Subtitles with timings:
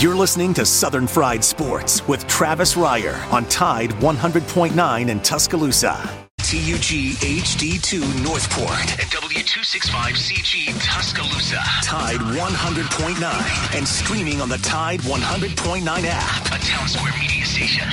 [0.00, 5.96] You're listening to Southern Fried Sports with Travis Reier on Tide 100.9 in Tuscaloosa.
[6.38, 11.60] TUG HD2 Northport and W265CG Tuscaloosa.
[11.84, 16.46] Tide 100.9 and streaming on the Tide 100.9 app.
[16.46, 17.88] A Townsquare media station.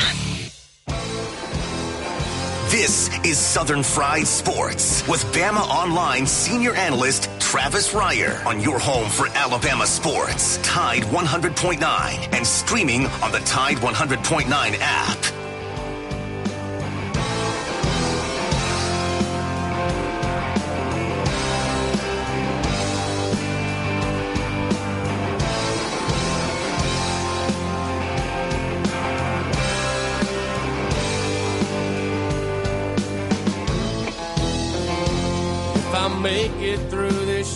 [2.72, 9.10] This is Southern Fried Sports with Bama Online senior analyst Travis Reier on your home
[9.10, 10.58] for Alabama sports.
[10.64, 14.48] Tide 100.9 and streaming on the Tide 100.9
[14.80, 15.41] app.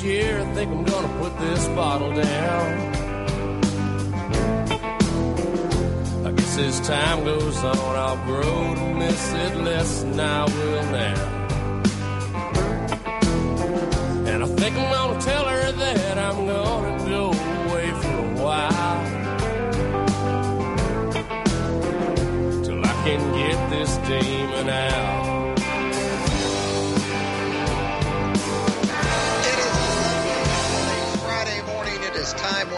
[0.06, 2.96] Year, I think I'm gonna put this bottle down.
[6.28, 10.84] I guess as time goes on, I'll grow to miss it less than I will
[10.92, 11.45] now.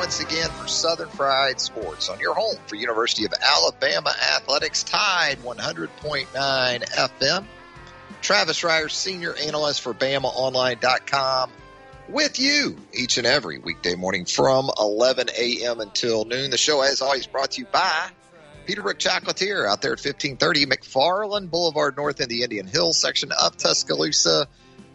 [0.08, 5.38] Once again for Southern Fried Sports on your home for University of Alabama Athletics Tide
[5.40, 7.46] 100.9 FM.
[8.22, 11.52] Travis Reier, senior analyst for BamaOnline.com,
[12.08, 15.82] with you each and every weekday morning from 11 a.m.
[15.82, 16.52] until noon.
[16.52, 18.08] The show, as always, brought to you by
[18.66, 23.58] Peterbrooke Chocolatier out there at 1530 McFarland Boulevard North in the Indian Hills section of
[23.58, 24.48] Tuscaloosa.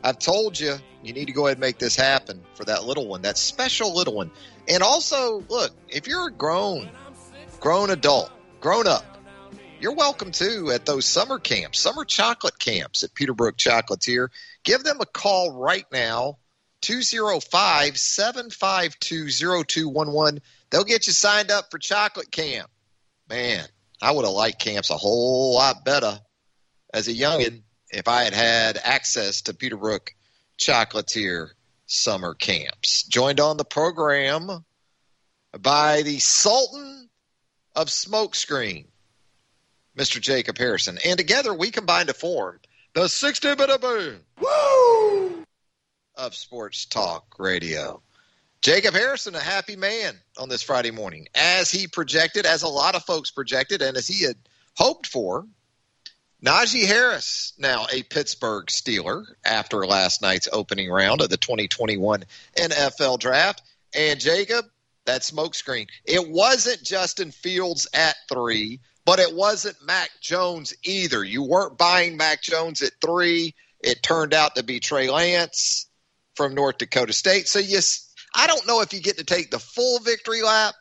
[0.04, 3.06] I've told you, you need to go ahead and make this happen for that little
[3.06, 4.30] one, that special little one.
[4.68, 6.88] And also, look, if you're a grown,
[7.60, 9.04] grown adult, grown up,
[9.80, 14.28] you're welcome too at those summer camps, summer chocolate camps at Peterbrooke Chocolatier.
[14.62, 16.38] Give them a call right now,
[16.82, 20.40] 205 752 0211.
[20.70, 22.70] They'll get you signed up for chocolate camp.
[23.28, 23.64] Man,
[24.00, 26.20] I would have liked camps a whole lot better
[26.92, 30.10] as a youngin' if I had had access to Peterbrooke
[30.58, 31.50] Chocolatier
[31.86, 33.04] summer camps.
[33.04, 34.64] Joined on the program
[35.58, 37.10] by the Sultan
[37.76, 38.86] of Smokescreen,
[39.96, 40.20] Mr.
[40.20, 40.98] Jacob Harrison.
[41.04, 42.60] And together we combine to form
[42.94, 44.20] the 60 bit boom
[46.16, 48.02] of sports talk radio.
[48.62, 52.94] Jacob Harrison, a happy man on this Friday morning, as he projected, as a lot
[52.94, 54.36] of folks projected, and as he had
[54.76, 55.46] hoped for.
[56.44, 62.24] Najee Harris, now a Pittsburgh Steeler after last night's opening round of the 2021
[62.56, 63.62] NFL Draft.
[63.94, 64.64] And Jacob,
[65.04, 65.86] that smokescreen.
[66.04, 71.22] It wasn't Justin Fields at three, but it wasn't Mac Jones either.
[71.22, 73.54] You weren't buying Mac Jones at three.
[73.78, 75.86] It turned out to be Trey Lance
[76.34, 77.46] from North Dakota State.
[77.46, 80.74] So yes, I don't know if you get to take the full victory lap,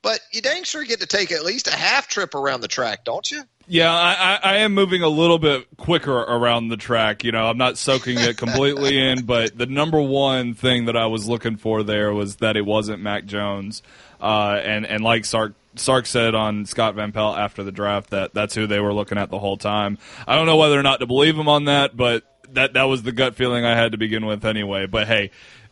[0.00, 3.04] but you dang sure get to take at least a half trip around the track,
[3.04, 3.42] don't you?
[3.70, 7.22] Yeah, I, I, I am moving a little bit quicker around the track.
[7.22, 11.06] You know, I'm not soaking it completely in, but the number one thing that I
[11.06, 13.82] was looking for there was that it wasn't Mac Jones.
[14.20, 18.32] Uh, and, and like Sark, Sark said on Scott Van Pelt after the draft, that
[18.32, 19.98] that's who they were looking at the whole time.
[20.26, 23.02] I don't know whether or not to believe him on that, but that, that was
[23.02, 24.86] the gut feeling I had to begin with anyway.
[24.86, 25.30] But hey,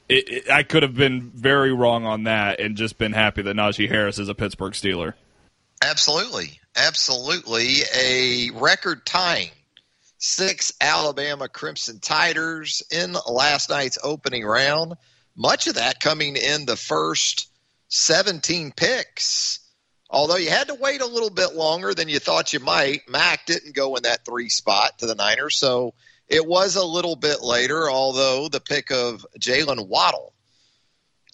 [0.08, 3.56] it, it, I could have been very wrong on that and just been happy that
[3.56, 5.14] Najee Harris is a Pittsburgh Steeler.
[5.82, 6.60] Absolutely.
[6.76, 7.78] Absolutely.
[7.94, 9.50] A record tying
[10.18, 14.94] six Alabama Crimson Tiders in last night's opening round.
[15.34, 17.48] Much of that coming in the first
[17.88, 19.60] 17 picks.
[20.08, 23.46] Although you had to wait a little bit longer than you thought you might, Mac
[23.46, 25.56] didn't go in that three spot to the Niners.
[25.56, 25.94] So
[26.28, 30.32] it was a little bit later, although the pick of Jaylen Waddle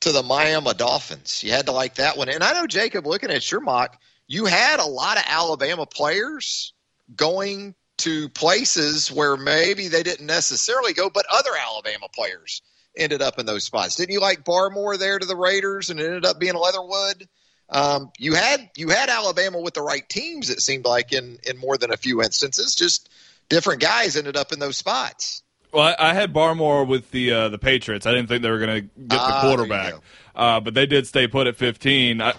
[0.00, 1.42] to the Miami Dolphins.
[1.42, 2.28] You had to like that one.
[2.28, 6.72] And I know, Jacob, looking at your mock, you had a lot of Alabama players
[7.14, 12.62] going to places where maybe they didn't necessarily go, but other Alabama players
[12.96, 13.96] ended up in those spots.
[13.96, 17.28] Didn't you like Barmore there to the Raiders and it ended up being Leatherwood?
[17.68, 20.50] Um, you had you had Alabama with the right teams.
[20.50, 23.08] It seemed like in in more than a few instances, just
[23.48, 25.42] different guys ended up in those spots.
[25.72, 28.04] Well, I, I had Barmore with the uh, the Patriots.
[28.04, 29.94] I didn't think they were going to get the Ah, quarterback,
[30.36, 32.20] uh, but they did stay put at 15.
[32.20, 32.34] I,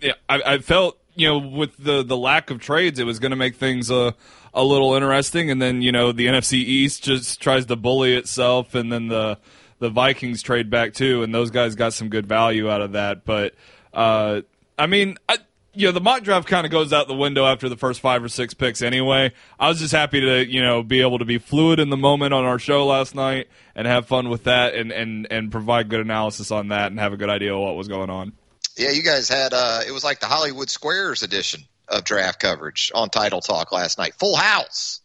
[0.00, 3.30] yeah, I, I felt you know with the the lack of trades, it was going
[3.30, 4.14] to make things a
[4.54, 5.50] a little interesting.
[5.50, 9.38] And then you know the NFC East just tries to bully itself, and then the
[9.78, 13.24] the Vikings trade back too, and those guys got some good value out of that.
[13.24, 13.54] But
[13.92, 14.42] uh,
[14.78, 15.38] I mean, I,
[15.74, 18.22] you know, the mock draft kind of goes out the window after the first five
[18.22, 19.32] or six picks anyway.
[19.58, 22.34] I was just happy to, you know, be able to be fluid in the moment
[22.34, 26.00] on our show last night and have fun with that and, and, and provide good
[26.00, 28.32] analysis on that and have a good idea of what was going on.
[28.76, 32.90] Yeah, you guys had, uh, it was like the Hollywood Squares edition of draft coverage
[32.94, 34.14] on Title Talk last night.
[34.14, 35.00] Full house.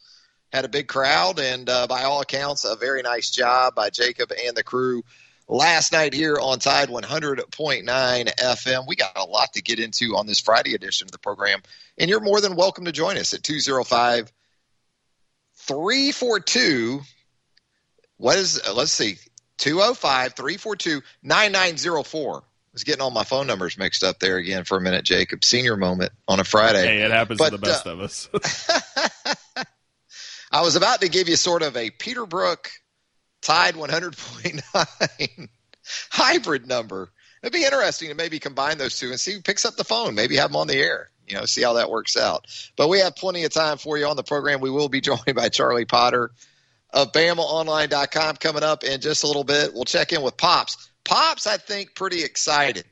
[0.54, 4.32] Had a big crowd, and uh, by all accounts, a very nice job by Jacob
[4.46, 5.04] and the crew
[5.50, 8.88] last night here on Tide 100.9 FM.
[8.88, 11.60] We got a lot to get into on this Friday edition of the program,
[11.98, 14.32] and you're more than welcome to join us at 205
[15.58, 17.02] 342.
[18.16, 19.18] What is, let's see,
[19.58, 22.44] 205 342 9904.
[22.78, 25.44] Was getting all my phone numbers mixed up there again for a minute, Jacob.
[25.44, 26.86] Senior moment on a Friday.
[26.86, 28.30] Hey, it happens but, to the best uh, of us.
[30.52, 32.68] I was about to give you sort of a Peterbrooke
[33.42, 35.50] Tide 100.9
[36.12, 37.10] hybrid number.
[37.42, 40.14] It'd be interesting to maybe combine those two and see who picks up the phone.
[40.14, 41.10] Maybe have them on the air.
[41.28, 42.46] You know, see how that works out.
[42.76, 44.62] But we have plenty of time for you on the program.
[44.62, 46.30] We will be joined by Charlie Potter
[46.94, 49.74] of BamaOnline.com coming up in just a little bit.
[49.74, 50.87] We'll check in with Pops.
[51.08, 52.86] Pops, I think, pretty excited.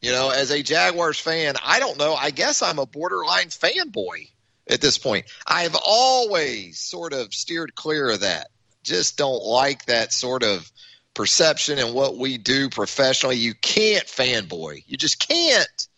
[0.00, 2.14] You know, as a Jaguars fan, I don't know.
[2.14, 4.28] I guess I'm a borderline fanboy
[4.68, 5.26] at this point.
[5.46, 8.46] I've always sort of steered clear of that
[8.82, 10.70] just don't like that sort of
[11.14, 13.36] perception and what we do professionally.
[13.36, 14.84] You can't fanboy.
[14.86, 15.88] You just can't.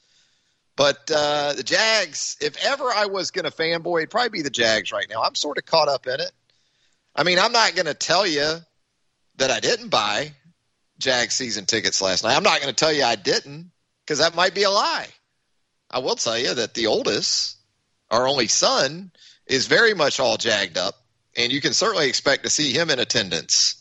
[0.77, 4.51] But uh, the Jags, if ever I was going to fanboy, it'd probably be the
[4.51, 5.23] Jags right now.
[5.23, 6.33] I'm sort of caught up in it.
[7.15, 8.57] I mean, I'm not going to tell you
[9.37, 10.33] that I didn't buy
[11.05, 12.37] Jags season tickets last night.
[12.37, 13.71] I'm not going to tell you I didn't
[14.05, 15.07] because that might be a lie.
[15.91, 17.57] I will tell you that the oldest,
[18.11, 19.13] our only son,
[19.47, 20.97] is very much all jagged up
[21.37, 23.77] and you can certainly expect to see him in attendance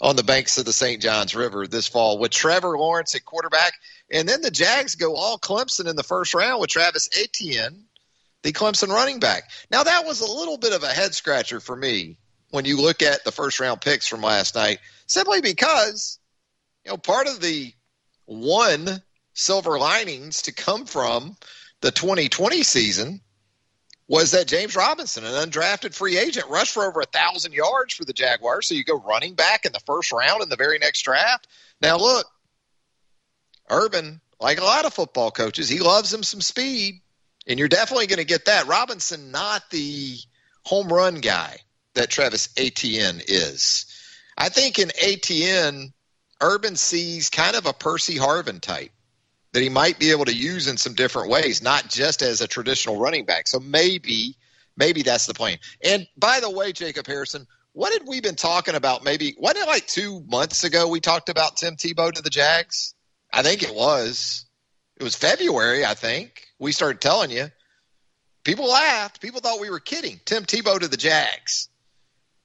[0.00, 1.02] on the banks of the St.
[1.02, 3.72] Johns River this fall with Trevor Lawrence at quarterback.
[4.10, 7.84] And then the Jags go all Clemson in the first round with Travis Etienne,
[8.42, 9.50] the Clemson running back.
[9.70, 12.18] Now, that was a little bit of a head scratcher for me
[12.50, 16.18] when you look at the first round picks from last night, simply because,
[16.88, 17.70] you know, part of the
[18.24, 19.02] one
[19.34, 21.36] silver linings to come from
[21.82, 23.20] the 2020 season
[24.08, 28.06] was that James Robinson, an undrafted free agent, rushed for over a thousand yards for
[28.06, 28.66] the Jaguars.
[28.66, 31.46] So you go running back in the first round in the very next draft.
[31.82, 32.26] Now look,
[33.68, 37.02] Urban, like a lot of football coaches, he loves him some speed,
[37.46, 38.66] and you're definitely going to get that.
[38.66, 40.16] Robinson, not the
[40.64, 41.58] home run guy
[41.92, 43.84] that Travis Etienne is.
[44.38, 45.92] I think in Etienne,
[46.40, 48.90] Urban sees kind of a Percy Harvin type
[49.52, 52.46] that he might be able to use in some different ways, not just as a
[52.46, 53.46] traditional running back.
[53.46, 54.36] So maybe,
[54.76, 55.58] maybe that's the plan.
[55.82, 59.04] And by the way, Jacob Harrison, what had we been talking about?
[59.04, 62.94] Maybe wasn't it like two months ago we talked about Tim Tebow to the Jags?
[63.32, 64.46] I think it was.
[64.96, 66.44] It was February, I think.
[66.58, 67.50] We started telling you.
[68.44, 69.20] People laughed.
[69.20, 70.20] People thought we were kidding.
[70.24, 71.68] Tim Tebow to the Jags.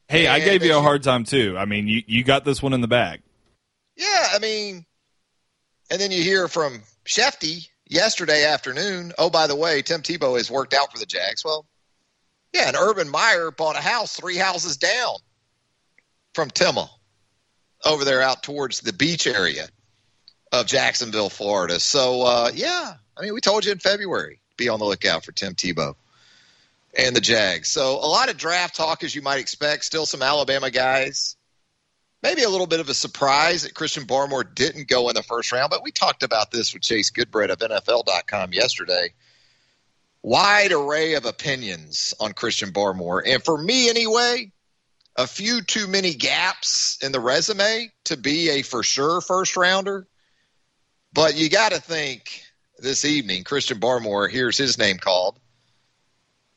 [0.07, 1.55] Hey, and I gave you a hard time too.
[1.57, 3.21] I mean, you, you got this one in the bag.
[3.95, 4.85] Yeah, I mean,
[5.91, 9.13] and then you hear from Schefty yesterday afternoon.
[9.17, 11.45] Oh, by the way, Tim Tebow has worked out for the Jags.
[11.45, 11.65] Well,
[12.53, 15.15] yeah, and Urban Meyer bought a house three houses down
[16.33, 16.89] from Timma
[17.85, 19.67] over there out towards the beach area
[20.51, 21.79] of Jacksonville, Florida.
[21.79, 25.31] So, uh, yeah, I mean, we told you in February, be on the lookout for
[25.31, 25.95] Tim Tebow
[26.97, 27.69] and the Jags.
[27.69, 29.85] So, a lot of draft talk, as you might expect.
[29.85, 31.35] Still some Alabama guys
[32.23, 35.51] maybe a little bit of a surprise that Christian Barmore didn't go in the first
[35.51, 39.13] round, but we talked about this with Chase Goodbread of NFL.com yesterday.
[40.23, 43.21] Wide array of opinions on Christian Barmore.
[43.27, 44.51] And for me, anyway,
[45.17, 50.07] a few too many gaps in the resume to be a for sure first rounder.
[51.11, 52.41] But you got to think
[52.79, 55.37] this evening, Christian Barmore hears his name called.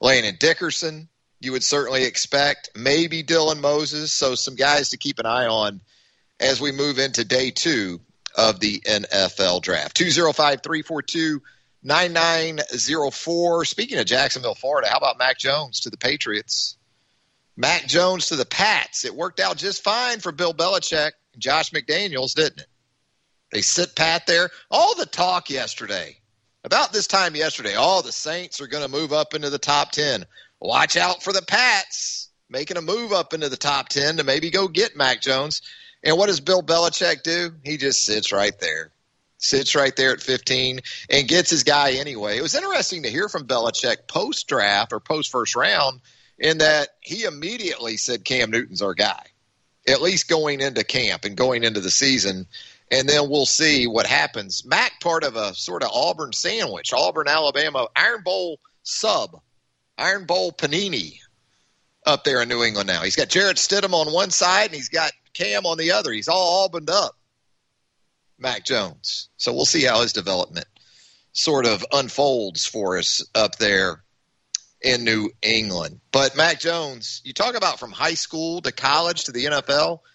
[0.01, 1.09] Landon Dickerson,
[1.41, 2.71] you would certainly expect.
[2.75, 4.13] Maybe Dylan Moses.
[4.13, 5.81] So some guys to keep an eye on
[6.41, 8.01] as we move into day two
[8.37, 9.97] of the NFL draft.
[9.97, 11.43] 205 342
[11.83, 13.65] 9904.
[13.65, 16.77] Speaking of Jacksonville, Florida, how about Mac Jones to the Patriots?
[17.57, 19.05] Mac Jones to the Pats.
[19.05, 22.67] It worked out just fine for Bill Belichick and Josh McDaniels, didn't it?
[23.53, 24.51] They sit pat there.
[24.71, 26.17] All the talk yesterday,
[26.65, 29.93] about this time yesterday, all the Saints are going to move up into the top
[29.93, 30.27] 10
[30.67, 34.51] watch out for the Pats making a move up into the top 10 to maybe
[34.51, 35.63] go get Mac Jones.
[36.03, 37.51] And what does Bill Belichick do?
[37.65, 38.93] He just sits right there.
[39.39, 40.81] Sits right there at 15
[41.11, 42.39] and gets his guy anyway.
[42.39, 46.01] It was interesting to hear from Belichick post draft or post first round
[46.39, 49.25] in that he immediately said Cam Newton's our guy,
[49.89, 52.47] at least going into camp and going into the season.
[52.91, 54.65] and then we'll see what happens.
[54.65, 59.41] Mac, part of a sort of Auburn sandwich, Auburn, Alabama, Iron Bowl sub,
[59.99, 61.19] Iron Bowl panini
[62.05, 63.03] up there in New England now.
[63.03, 66.13] He's got Jarrett Stidham on one side and he's got Cam on the other.
[66.13, 67.17] He's all Auburned up,
[68.39, 69.29] Mac Jones.
[69.37, 70.67] So we'll see how his development
[71.33, 74.03] sort of unfolds for us up there
[74.81, 76.01] in New England.
[76.13, 80.01] But Mac Jones, you talk about from high school to college to the NFL–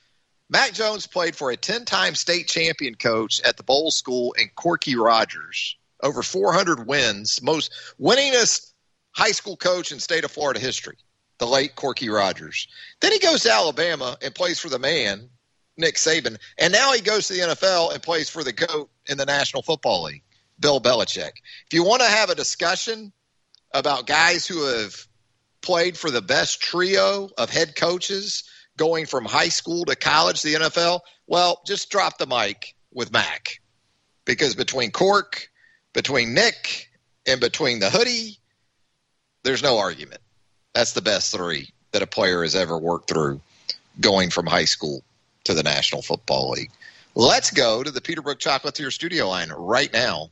[0.52, 4.50] Mac Jones played for a 10 time state champion coach at the Bolles School in
[4.54, 5.78] Corky Rogers.
[6.04, 8.71] Over 400 wins, most winningest
[9.12, 10.98] high school coach in state of Florida history,
[11.38, 12.68] the late Corky Rogers.
[13.02, 15.30] Then he goes to Alabama and plays for the man,
[15.78, 16.38] Nick Saban.
[16.58, 19.62] And now he goes to the NFL and plays for the GOAT in the National
[19.62, 20.24] Football League,
[20.60, 21.34] Bill Belichick.
[21.68, 23.12] If you want to have a discussion
[23.74, 24.96] about guys who have
[25.62, 28.44] played for the best trio of head coaches
[28.78, 33.60] going from high school to college, the NFL, well, just drop the mic with Mac.
[34.26, 35.50] Because between Cork,
[35.94, 36.90] between Nick,
[37.28, 38.40] and between the hoodie,
[39.44, 40.22] there's no argument.
[40.74, 43.42] That's the best three that a player has ever worked through
[44.00, 45.04] going from high school
[45.44, 46.72] to the National Football League.
[47.16, 50.30] Let's go to the Peterbrooke Chocolatier studio line right now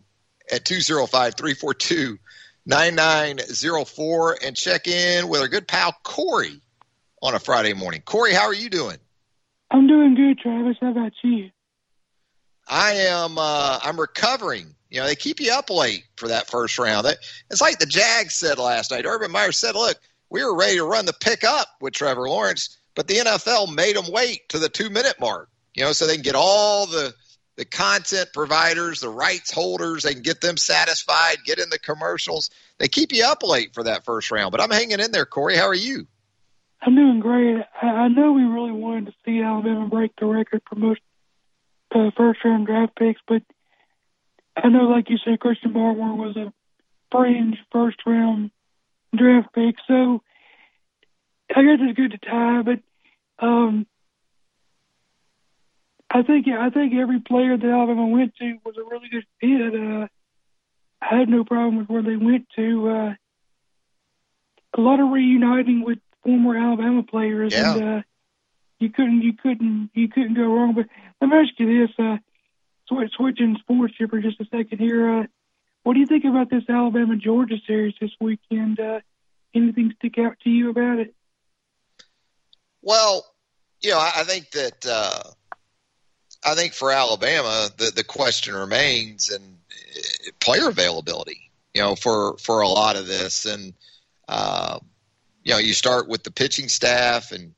[0.52, 2.18] at 205 342
[2.66, 6.62] 9904 and check in with our good pal Corey
[7.22, 8.02] on a Friday morning.
[8.06, 8.98] Corey, how are you doing?
[9.72, 10.78] I'm doing good, Travis.
[10.80, 11.50] How about you?
[12.68, 13.38] I am.
[13.38, 14.76] Uh, I'm recovering.
[14.90, 17.08] You know, they keep you up late for that first round.
[17.50, 19.06] It's like the Jags said last night.
[19.06, 19.98] Urban Meyer said, "Look,
[20.30, 23.96] we were ready to run the pick up with Trevor Lawrence, but the NFL made
[23.96, 25.50] them wait to the two minute mark.
[25.76, 27.14] You know, so they can get all the
[27.56, 32.50] the content providers, the rights holders, they can get them satisfied, get in the commercials.
[32.78, 34.54] They keep you up late for that first round.
[34.54, 35.58] But I'm hanging in there, Corey.
[35.58, 36.08] How are you?
[36.82, 37.62] I'm doing great.
[37.82, 41.02] I, know we really wanted to see Alabama break the record for most
[41.94, 43.44] uh, first round draft picks, but
[44.64, 46.54] I know, like you said, Christian Barmore was a
[47.12, 48.52] fringe first round
[49.16, 50.22] draft pick, so
[51.56, 52.62] I guess it's good to tie.
[52.62, 53.88] But um,
[56.10, 59.80] I think I think every player that Alabama went to was a really good fit.
[59.80, 60.08] Uh,
[61.02, 62.90] I had no problem with where they went to.
[62.90, 63.14] Uh,
[64.78, 67.74] a lot of reuniting with former Alabama players, yeah.
[67.74, 68.02] and uh,
[68.80, 70.74] you couldn't you couldn't you couldn't go wrong.
[70.74, 70.86] But
[71.22, 72.18] let me ask you this: uh,
[72.90, 75.20] switch, switching sports here for just a second here.
[75.20, 75.24] Uh,
[75.84, 78.80] what do you think about this Alabama Georgia series this weekend?
[78.80, 79.00] Uh,
[79.56, 81.16] anything stick out to you about it?
[82.82, 83.26] Well,
[83.82, 85.24] you know, I, I think that uh,
[86.44, 91.52] I think for Alabama, the the question remains and uh, player availability.
[91.74, 93.74] You know, for for a lot of this, and
[94.28, 94.80] uh,
[95.44, 97.54] you know, you start with the pitching staff, and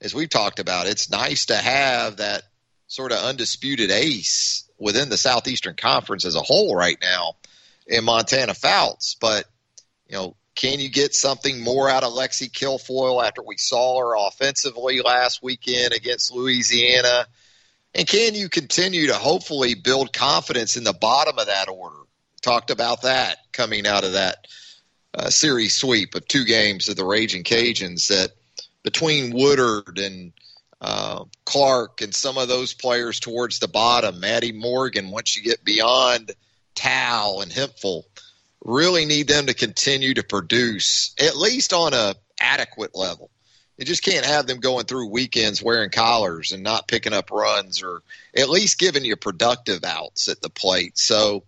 [0.00, 2.42] as we've talked about, it's nice to have that
[2.86, 7.34] sort of undisputed ace within the Southeastern Conference as a whole right now
[7.86, 9.16] in Montana Fouts.
[9.20, 9.44] But,
[10.08, 14.14] you know, can you get something more out of Lexi Kilfoyle after we saw her
[14.16, 17.26] offensively last weekend against Louisiana?
[17.94, 21.96] And can you continue to hopefully build confidence in the bottom of that order?
[22.42, 24.46] Talked about that coming out of that
[25.14, 28.30] uh, series sweep of two games of the Raging Cajuns that
[28.82, 30.32] between Woodard and
[30.84, 35.64] uh, Clark and some of those players towards the bottom, Maddie Morgan, once you get
[35.64, 36.32] beyond
[36.74, 38.04] Tow and Hemphill,
[38.62, 43.30] really need them to continue to produce at least on a adequate level.
[43.78, 47.82] You just can't have them going through weekends wearing collars and not picking up runs
[47.82, 48.02] or
[48.36, 50.98] at least giving you productive outs at the plate.
[50.98, 51.44] So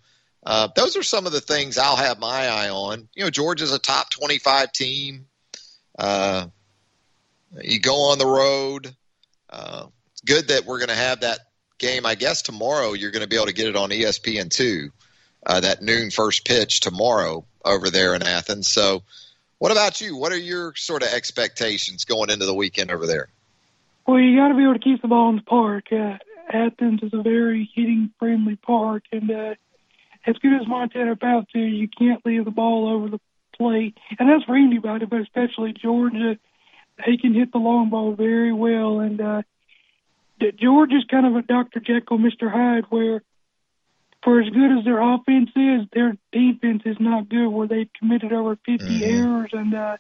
[0.47, 3.07] uh, those are some of the things I'll have my eye on.
[3.15, 5.27] You know, Georgia's a top 25 team.
[5.99, 6.47] Uh,
[7.61, 8.97] you go on the road.
[9.57, 9.87] Uh,
[10.27, 11.39] good that we're going to have that
[11.79, 12.05] game.
[12.05, 14.91] I guess tomorrow you're going to be able to get it on ESPN two.
[15.45, 18.69] Uh, that noon first pitch tomorrow over there in Athens.
[18.69, 19.03] So,
[19.59, 20.17] what about you?
[20.17, 23.29] What are your sort of expectations going into the weekend over there?
[24.07, 25.87] Well, you got to be able to keep the ball in the park.
[25.91, 26.19] Uh,
[26.53, 29.55] Athens is a very hitting friendly park, and uh,
[30.27, 33.21] as good as Montana Fouts, you can't leave the ball over the
[33.57, 33.97] plate.
[34.19, 36.39] And that's for anybody, but especially Georgia.
[37.05, 39.01] They can hit the long ball very well.
[39.01, 39.43] And uh,
[40.59, 41.81] Georgia's kind of a Dr.
[41.81, 42.51] Jekyll, Mr.
[42.51, 43.23] Hyde, where
[44.23, 48.33] for as good as their offense is, their defense is not good, where they've committed
[48.33, 49.03] over 50 mm-hmm.
[49.05, 49.51] errors.
[49.53, 49.97] And uh,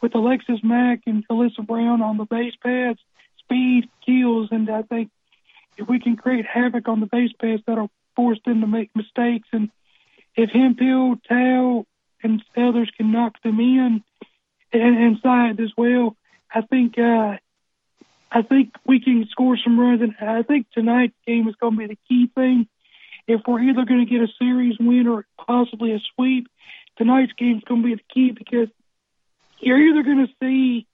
[0.00, 3.00] with Alexis Mack and Elissa Brown on the base paths,
[3.38, 4.48] speed kills.
[4.50, 5.10] And I think
[5.78, 9.48] if we can create havoc on the base paths, that'll force them to make mistakes.
[9.52, 9.70] And
[10.36, 11.86] if Hemphill, Tow,
[12.22, 14.02] and others can knock them in
[14.72, 16.16] inside as well,
[16.52, 17.36] I think uh,
[18.30, 21.78] I think we can score some runs, and I think tonight's game is going to
[21.78, 22.66] be the key thing.
[23.26, 26.48] If we're either going to get a series win or possibly a sweep,
[26.96, 28.68] tonight's game is going to be the key because
[29.58, 30.86] you're either going to see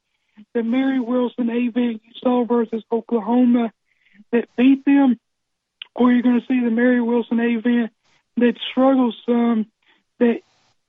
[0.54, 3.72] the Mary Wilson Avant you saw versus Oklahoma
[4.30, 5.18] that beat them,
[5.94, 7.90] or you're going to see the Mary Wilson Avant
[8.36, 9.66] that struggles some
[10.18, 10.40] that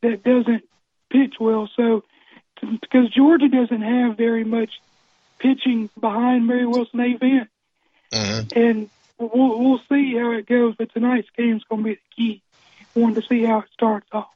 [0.02, 0.64] that doesn't
[1.12, 1.70] pitch well.
[1.76, 2.04] So
[2.82, 4.82] because Georgia doesn't have very much
[5.40, 7.50] pitching behind Mary Wilson Avant,
[8.12, 8.60] Mm-hmm.
[8.60, 10.76] and we'll we'll see how it goes.
[10.78, 12.42] But tonight's game is going to be the key.
[12.96, 14.28] Wanted to see how it starts off.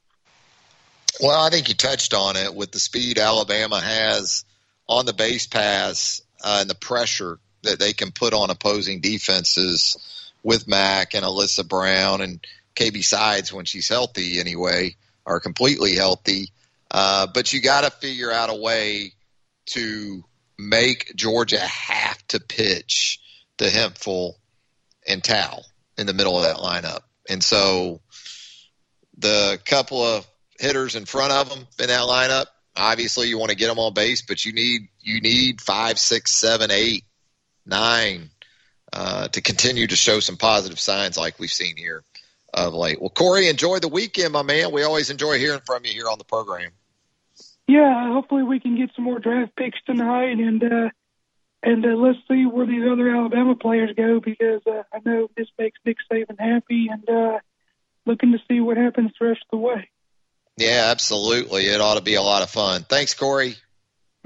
[1.21, 4.45] Well, I think you touched on it with the speed Alabama has
[4.87, 10.31] on the base pass uh, and the pressure that they can put on opposing defenses
[10.43, 12.39] with Mack and Elissa Brown and
[12.75, 16.49] KB Sides when she's healthy anyway, or completely healthy.
[16.99, 19.11] Uh, but you got to figure out a way
[19.67, 20.23] to
[20.57, 23.19] make Georgia have to pitch
[23.59, 24.35] to Hemphill
[25.07, 25.59] and Tow
[25.95, 27.01] in the middle of that lineup.
[27.29, 28.01] And so
[29.15, 30.25] the couple of
[30.59, 33.93] hitters in front of them in that lineup, obviously you want to get them on
[33.93, 37.03] base, but you need you need five, six, seven, eight,
[37.63, 38.31] nine
[38.91, 42.03] uh, to continue to show some positive signs like we've seen here
[42.55, 42.99] of late.
[42.99, 44.71] Well, Corey, enjoy the weekend, my man.
[44.71, 46.71] We always enjoy hearing from you here on the program.
[47.67, 50.89] Yeah, hopefully we can get some more draft picks tonight, and uh,
[51.61, 55.47] and uh, let's see where these other Alabama players go because uh, I know this
[55.59, 57.39] makes Nick Saban happy, and uh,
[58.05, 59.89] looking to see what happens the rest of the way.
[60.55, 61.65] Yeah, absolutely.
[61.65, 62.83] It ought to be a lot of fun.
[62.83, 63.55] Thanks, Corey.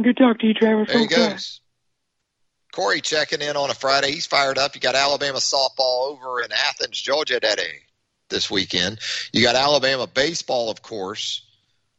[0.02, 0.88] Good talk to you, Travis.
[0.88, 1.62] There he goes.
[2.72, 4.12] Corey checking in on a Friday.
[4.12, 4.76] He's fired up.
[4.76, 7.82] You got Alabama softball over in Athens, Georgia today
[8.30, 9.00] this weekend.
[9.34, 11.46] You got Alabama baseball, of course,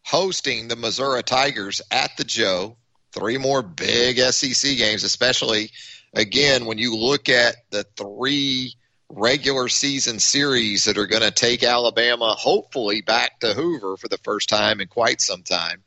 [0.04, 2.76] hosting the Missouri Tigers at the Joe.
[3.12, 5.70] Three more big SEC games, especially
[6.14, 8.74] again when you look at the three
[9.08, 14.16] regular season series that are going to take Alabama hopefully back to Hoover for the
[14.18, 15.82] first time in quite some time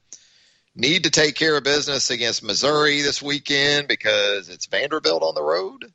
[0.76, 5.44] need to take care of business against Missouri this weekend because it's Vanderbilt on the
[5.44, 5.92] road,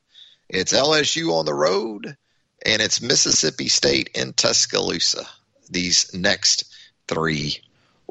[0.48, 2.16] it's LSU on the road,
[2.64, 5.26] and it's Mississippi State in Tuscaloosa
[5.68, 6.64] these next
[7.06, 7.60] three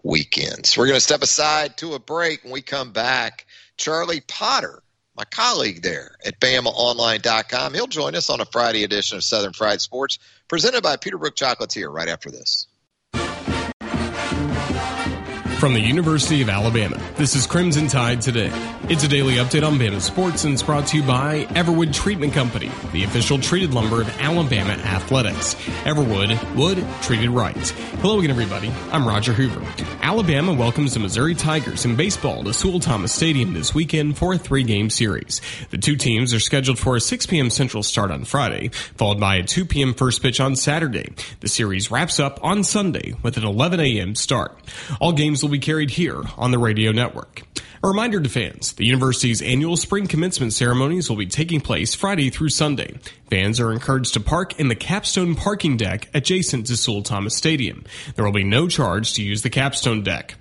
[0.03, 0.77] weekends.
[0.77, 2.43] We're going to step aside to a break.
[2.43, 3.45] When we come back,
[3.77, 4.81] Charlie Potter,
[5.15, 9.81] my colleague there at BamaOnline.com, he'll join us on a Friday edition of Southern Fried
[9.81, 12.67] Sports, presented by Peterbrooke Chocolatier right after this.
[15.59, 18.49] From the University of Alabama, this is Crimson Tide Today.
[18.83, 22.31] It's a daily update on Bama sports and it's brought to you by Everwood Treatment
[22.31, 25.55] Company, the official treated lumber of Alabama athletics.
[25.83, 27.57] Everwood, wood treated right.
[27.99, 28.71] Hello again, everybody.
[28.89, 29.61] I'm Roger Hoover.
[30.01, 34.37] Alabama welcomes the Missouri Tigers in baseball to Sewell Thomas Stadium this weekend for a
[34.37, 35.41] three game series.
[35.71, 37.49] The two teams are scheduled for a 6 p.m.
[37.49, 39.93] Central start on Friday, followed by a 2 p.m.
[39.93, 41.11] first pitch on Saturday.
[41.41, 44.15] The series wraps up on Sunday with an 11 a.m.
[44.15, 44.57] start.
[45.01, 47.43] All games will be carried here on the radio network.
[47.81, 52.29] A reminder to fans, the university's annual spring commencement ceremonies will be taking place Friday
[52.29, 52.99] through Sunday.
[53.29, 57.85] Fans are encouraged to park in the capstone parking deck adjacent to Sewell Thomas Stadium.
[58.15, 60.35] There will be no charge to use the capstone deck.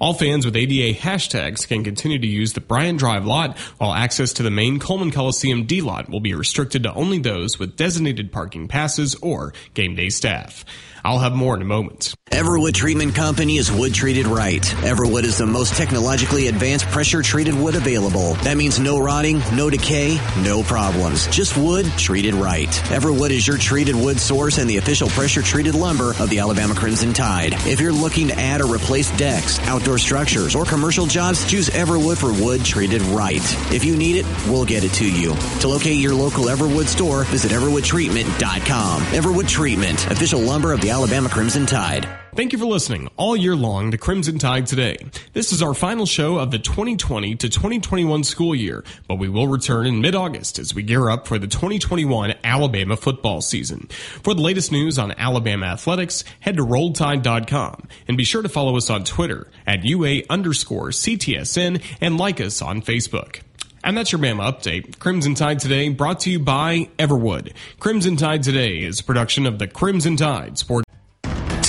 [0.00, 4.32] All fans with ADA hashtags can continue to use the Bryant Drive lot, while access
[4.34, 8.32] to the main Coleman Coliseum D lot will be restricted to only those with designated
[8.32, 10.64] parking passes or game day staff.
[11.04, 12.14] I'll have more in a moment.
[12.30, 14.62] Everwood Treatment Company is wood treated right.
[14.62, 18.34] Everwood is the most technologically advanced pressure treated wood available.
[18.44, 21.26] That means no rotting, no decay, no problems.
[21.28, 22.68] Just wood treated right.
[22.68, 26.74] Everwood is your treated wood source and the official pressure treated lumber of the Alabama
[26.74, 27.54] Crimson Tide.
[27.66, 32.18] If you're looking to add or replace decks, outdoor structures, or commercial jobs, choose Everwood
[32.18, 33.42] for wood treated right.
[33.72, 35.34] If you need it, we'll get it to you.
[35.60, 39.02] To locate your local Everwood store, visit everwoodtreatment.com.
[39.02, 42.19] Everwood Treatment, official lumber of the Alabama Crimson Tide.
[42.32, 44.96] Thank you for listening all year long to Crimson Tide Today.
[45.32, 49.48] This is our final show of the 2020 to 2021 school year, but we will
[49.48, 53.88] return in mid-August as we gear up for the 2021 Alabama football season.
[54.22, 58.76] For the latest news on Alabama athletics, head to RollTide.com and be sure to follow
[58.76, 63.40] us on Twitter at UA underscore CTSN and like us on Facebook.
[63.82, 65.00] And that's your Bama update.
[65.00, 67.54] Crimson Tide Today brought to you by Everwood.
[67.80, 70.89] Crimson Tide Today is a production of the Crimson Tide Sports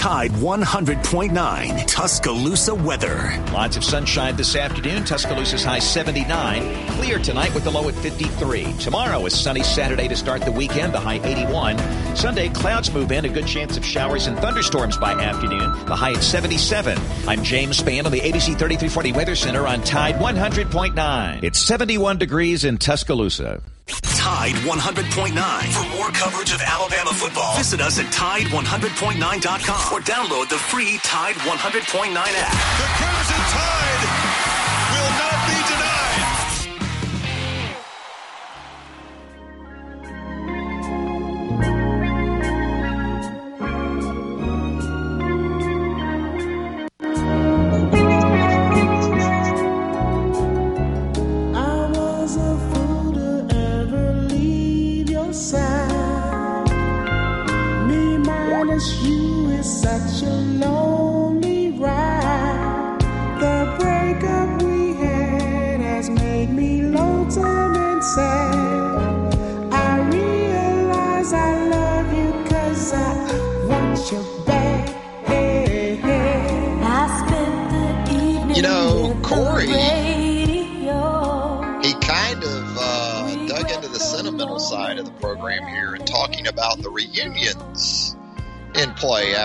[0.02, 3.40] Tide 100.9 Tuscaloosa weather.
[3.54, 5.06] Lots of sunshine this afternoon.
[5.06, 6.88] Tuscaloosa's high 79.
[6.94, 8.74] Clear tonight with the low at 53.
[8.80, 11.78] Tomorrow is sunny Saturday to start the weekend, the high 81.
[12.16, 16.14] Sunday, clouds move in, a good chance of showers and thunderstorms by afternoon, the high
[16.14, 16.98] at 77.
[17.28, 21.44] I'm James Spann on the ABC 3340 Weather Center on Tide 100.9.
[21.44, 23.62] It's 71 degrees in Tuscaloosa.
[23.88, 25.34] Tide 100.9.
[25.74, 31.36] For more coverage of Alabama football, visit us at Tide100.9.com or download the free Tide
[31.36, 32.52] 100.9 app.
[32.78, 34.21] The Crimson Tide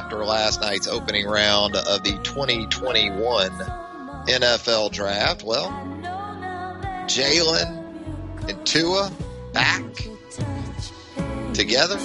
[0.07, 3.51] after last night's opening round of the 2021
[4.29, 5.42] NFL draft.
[5.42, 5.69] Well,
[7.09, 9.11] Jaylen and Tua
[9.53, 9.83] back
[11.55, 11.99] together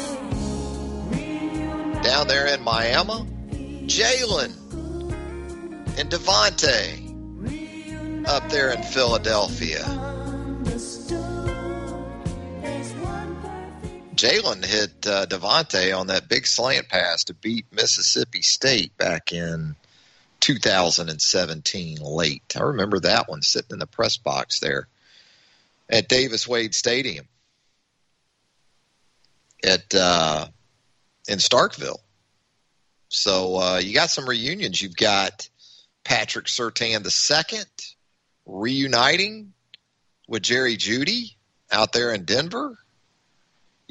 [2.01, 3.23] down there in Miami.
[3.85, 4.55] Jalen
[5.99, 6.97] and DeVonta
[8.27, 9.85] up there in Philadelphia.
[14.21, 19.75] Jalen hit uh, DeVonta on that big slant pass to beat Mississippi State back in
[20.41, 22.43] 2017 late.
[22.55, 24.87] I remember that one sitting in the press box there
[25.89, 27.27] at Davis Wade Stadium
[29.63, 30.45] at uh,
[31.27, 31.97] in Starkville.
[33.09, 34.79] So uh, you got some reunions.
[34.79, 35.49] You've got
[36.03, 37.63] Patrick Surtain II
[38.45, 39.53] reuniting
[40.27, 41.33] with Jerry Jeudy
[41.71, 42.77] out there in Denver.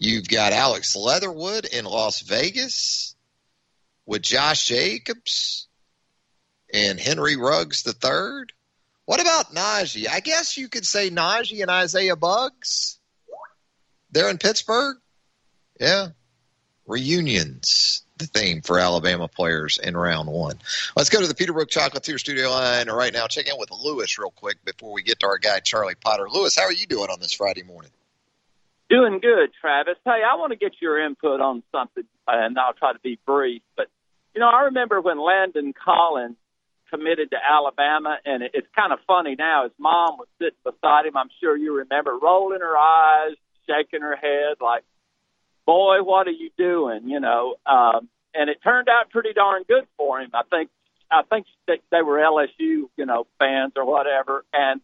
[0.03, 3.15] You've got Alex Leatherwood in Las Vegas
[4.07, 5.69] with Josh Jacobs
[6.73, 8.47] and Henry Ruggs III.
[9.05, 10.09] What about Najee?
[10.11, 12.99] I guess you could say Najee and Isaiah Buggs.
[14.11, 14.97] They're in Pittsburgh.
[15.79, 16.09] Yeah.
[16.87, 20.59] Reunions, the theme for Alabama players in round one.
[20.97, 23.27] Let's go to the Peterbrooke Chocolatier studio line right now.
[23.27, 26.27] Check in with Lewis real quick before we get to our guy, Charlie Potter.
[26.31, 27.91] Lewis, how are you doing on this Friday morning?
[28.91, 29.95] Doing good, Travis.
[30.05, 33.63] Hey, I want to get your input on something, and I'll try to be brief.
[33.77, 33.87] But,
[34.35, 36.37] you know, I remember when Landon Collins
[36.91, 39.63] committed to Alabama, and it, it's kind of funny now.
[39.63, 41.17] His mom was sitting beside him.
[41.17, 43.37] I'm sure you remember, rolling her eyes,
[43.69, 44.83] shaking her head, like,
[45.67, 47.09] boy, what are you doing?
[47.09, 50.31] You know, um, and it turned out pretty darn good for him.
[50.35, 50.69] I think,
[51.13, 54.81] I think they were LSU, you know, fans or whatever, and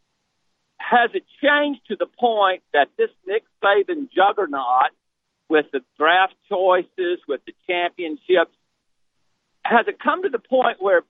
[0.79, 4.93] has it changed to the point that this Nick Saban juggernaut
[5.49, 8.55] with the draft choices, with the championships,
[9.65, 11.03] has it come to the point where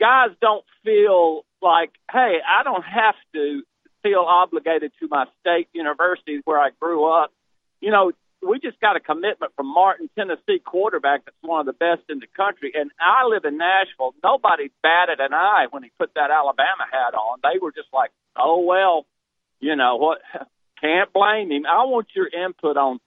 [0.00, 3.62] guys don't feel like, hey, I don't have to
[4.02, 7.32] feel obligated to my state university where I grew up.
[7.80, 8.12] You know,
[8.48, 12.18] we just got a commitment from Martin, Tennessee quarterback that's one of the best in
[12.18, 12.72] the country.
[12.74, 14.14] And I live in Nashville.
[14.22, 17.38] Nobody batted an eye when he put that Alabama hat on.
[17.42, 19.06] They were just like, oh, well,
[19.60, 20.18] you know what?
[20.80, 21.64] Can't blame him.
[21.66, 23.00] I want your input on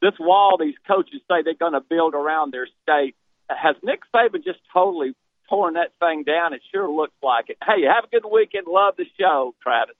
[0.00, 3.14] this wall these coaches say they're going to build around their state.
[3.48, 5.14] Has Nick Saban just totally
[5.48, 6.52] torn that thing down?
[6.52, 7.58] It sure looks like it.
[7.64, 8.66] Hey, have a good weekend.
[8.66, 9.94] Love the show, Travis.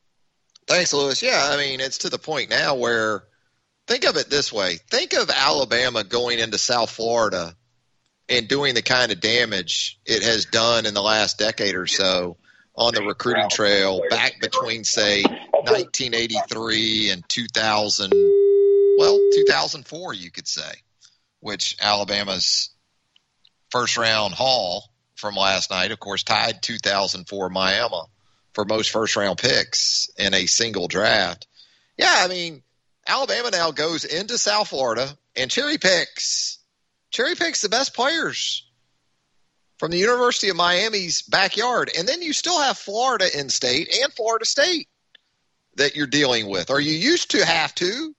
[0.67, 1.23] Thanks, Lewis.
[1.23, 3.25] Yeah, I mean, it's to the point now where
[3.93, 7.55] think of it this way think of Alabama going into South Florida
[8.27, 12.39] and doing the kind of damage it has done in the last decade or so
[12.75, 18.13] on the recruiting trail back between, say, 1983 and 2000,
[18.99, 20.73] well, 2004, you could say,
[21.41, 22.71] which Alabama's
[23.71, 24.85] first round haul
[25.17, 27.97] from last night, of course, tied 2004 Miami
[28.55, 31.47] for most first round picks in a single draft.
[31.99, 32.63] Yeah, I mean,
[33.07, 36.59] Alabama now goes into South Florida and cherry picks,
[37.11, 38.67] cherry picks the best players
[39.79, 41.91] from the University of Miami's backyard.
[41.99, 44.89] And then you still have Florida in state and Florida State
[45.77, 48.15] that you're dealing with, or you used to have to.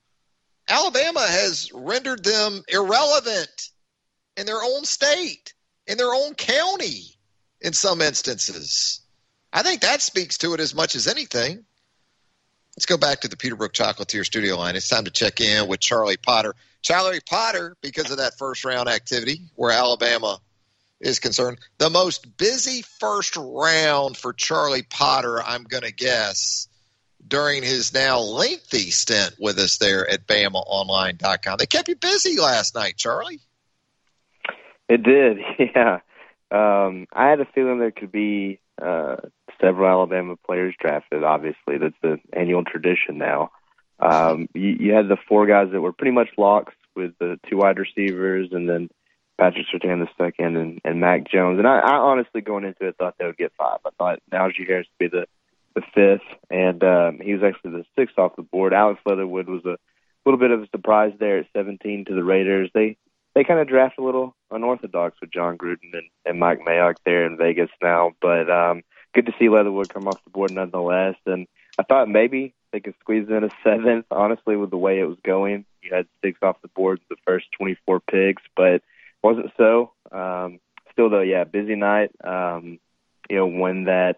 [0.67, 3.69] Alabama has rendered them irrelevant
[4.37, 5.53] in their own state.
[5.85, 7.17] in their own county
[7.61, 9.01] in some instances.
[9.51, 11.65] I think that speaks to it as much as anything.
[12.75, 14.75] Let's go back to the Peterbrooke Chocolatier studio line.
[14.75, 16.55] It's time to check in with Charlie Potter.
[16.81, 20.39] Charlie Potter, because of that first round activity where Alabama
[20.99, 26.67] is concerned, the most busy first round for Charlie Potter, I'm going to guess,
[27.25, 31.57] during his now lengthy stint with us there at BamaOnline.com.
[31.59, 33.39] They kept you busy last night, Charlie.
[34.89, 35.99] It did, yeah.
[36.49, 39.17] Um, I had a feeling there could be uh,
[39.63, 41.23] several Alabama players drafted.
[41.23, 43.51] Obviously, that's the annual tradition now.
[43.99, 47.57] Um, you, you had the four guys that were pretty much locks with the two
[47.57, 48.89] wide receivers, and then
[49.37, 51.57] Patrick Surtain the second, and, and Mac Jones.
[51.59, 53.79] And I, I honestly, going into it, thought they would get five.
[53.85, 55.25] I thought Najee Harris would be the
[55.75, 58.73] the fifth, and um, he was actually the sixth off the board.
[58.73, 59.77] Alex Leatherwood was a
[60.23, 62.69] little bit of a surprise there at 17 to the Raiders.
[62.75, 62.97] They
[63.33, 67.25] they kind of draft a little unorthodox with Jon Gruden and, and Mike Mayock there
[67.25, 68.11] in Vegas now.
[68.21, 71.15] But um, good to see Leatherwood come off the board nonetheless.
[71.25, 71.47] And
[71.77, 74.05] I thought maybe they could squeeze in a seventh.
[74.11, 77.45] Honestly, with the way it was going, you had six off the board the first
[77.57, 78.81] 24 picks, but
[79.21, 79.91] wasn't so.
[80.11, 80.59] Um,
[80.91, 82.11] still though, yeah, busy night.
[82.23, 82.79] Um,
[83.29, 84.17] you know, when that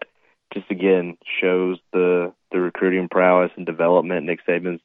[0.52, 4.80] just again shows the the recruiting prowess and development Nick Saban's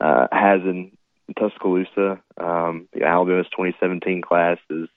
[0.00, 0.96] uh, has in
[1.38, 2.20] Tuscaloosa.
[2.38, 4.88] Um, the Alabama's 2017 class is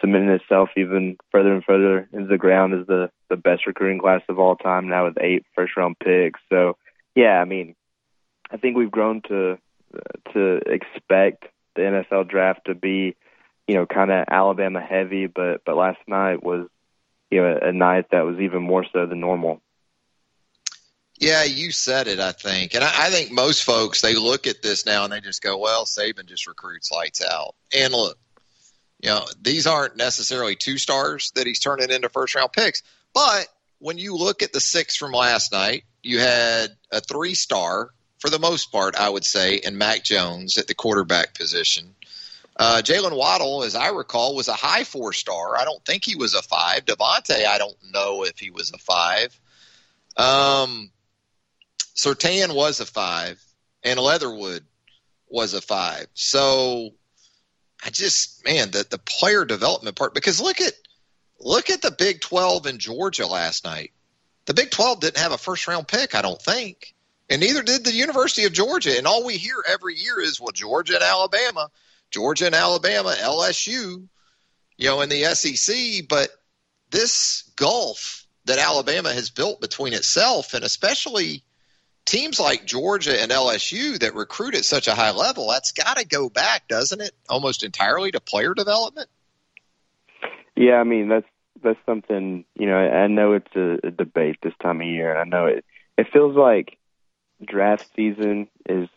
[0.00, 4.22] cementing itself even further and further into the ground as the the best recruiting class
[4.28, 6.40] of all time now with eight first round picks.
[6.48, 6.76] So
[7.14, 7.74] yeah, I mean,
[8.50, 9.58] I think we've grown to
[10.32, 13.16] to expect the NFL draft to be,
[13.66, 16.68] you know, kind of Alabama heavy, but but last night was,
[17.30, 19.60] you know, a, a night that was even more so than normal.
[21.20, 22.74] Yeah, you said it, I think.
[22.74, 25.58] And I, I think most folks, they look at this now and they just go,
[25.58, 27.56] well, Saban just recruits lights out.
[27.76, 28.16] And look,
[29.00, 32.82] you know, these aren't necessarily two stars that he's turning into first round picks.
[33.14, 33.46] But
[33.78, 38.30] when you look at the six from last night, you had a three star for
[38.30, 41.94] the most part, I would say, in Mac Jones at the quarterback position.
[42.56, 45.56] Uh, Jaylen Waddle, as I recall, was a high four star.
[45.56, 46.84] I don't think he was a five.
[46.84, 49.38] DeVonta, I don't know if he was a five.
[50.16, 50.90] Um,
[51.94, 53.40] Surtain was a five,
[53.84, 54.64] and Leatherwood
[55.28, 56.06] was a five.
[56.14, 56.90] So
[57.84, 60.72] I just man, the the player development part because look at
[61.38, 63.92] look at the Big Twelve in Georgia last night.
[64.46, 66.94] The Big Twelve didn't have a first round pick, I don't think.
[67.30, 68.96] And neither did the University of Georgia.
[68.96, 71.68] And all we hear every year is well, Georgia and Alabama,
[72.10, 74.08] Georgia and Alabama, LSU,
[74.76, 76.30] you know, in the SEC, but
[76.90, 81.44] this gulf that Alabama has built between itself and especially
[82.08, 86.06] teams like Georgia and LSU that recruit at such a high level, that's got to
[86.06, 87.12] go back, doesn't it?
[87.28, 89.08] Almost entirely to player development.
[90.56, 91.26] Yeah, I mean that's
[91.62, 92.76] that's something you know.
[92.76, 95.64] I know it's a, a debate this time of year, and I know it.
[95.96, 96.78] It feels like
[97.44, 98.88] draft season is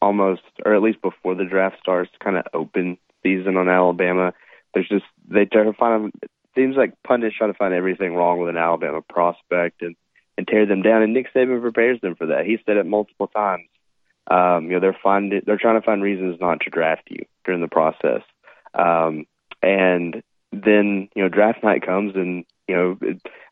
[0.00, 4.32] almost, or at least before the draft starts, kind of open season on Alabama.
[4.74, 6.12] There's just they try to find.
[6.56, 9.94] Seems like pundits try to find everything wrong with an Alabama prospect, and
[10.36, 11.02] and tear them down.
[11.02, 12.46] And Nick Saban prepares them for that.
[12.46, 13.68] He said it multiple times.
[14.28, 17.60] Um, you know, they're finding they're trying to find reasons not to draft you during
[17.60, 18.22] the process.
[18.74, 19.26] Um,
[19.62, 20.22] and
[20.52, 22.98] then you know, draft night comes, and you know,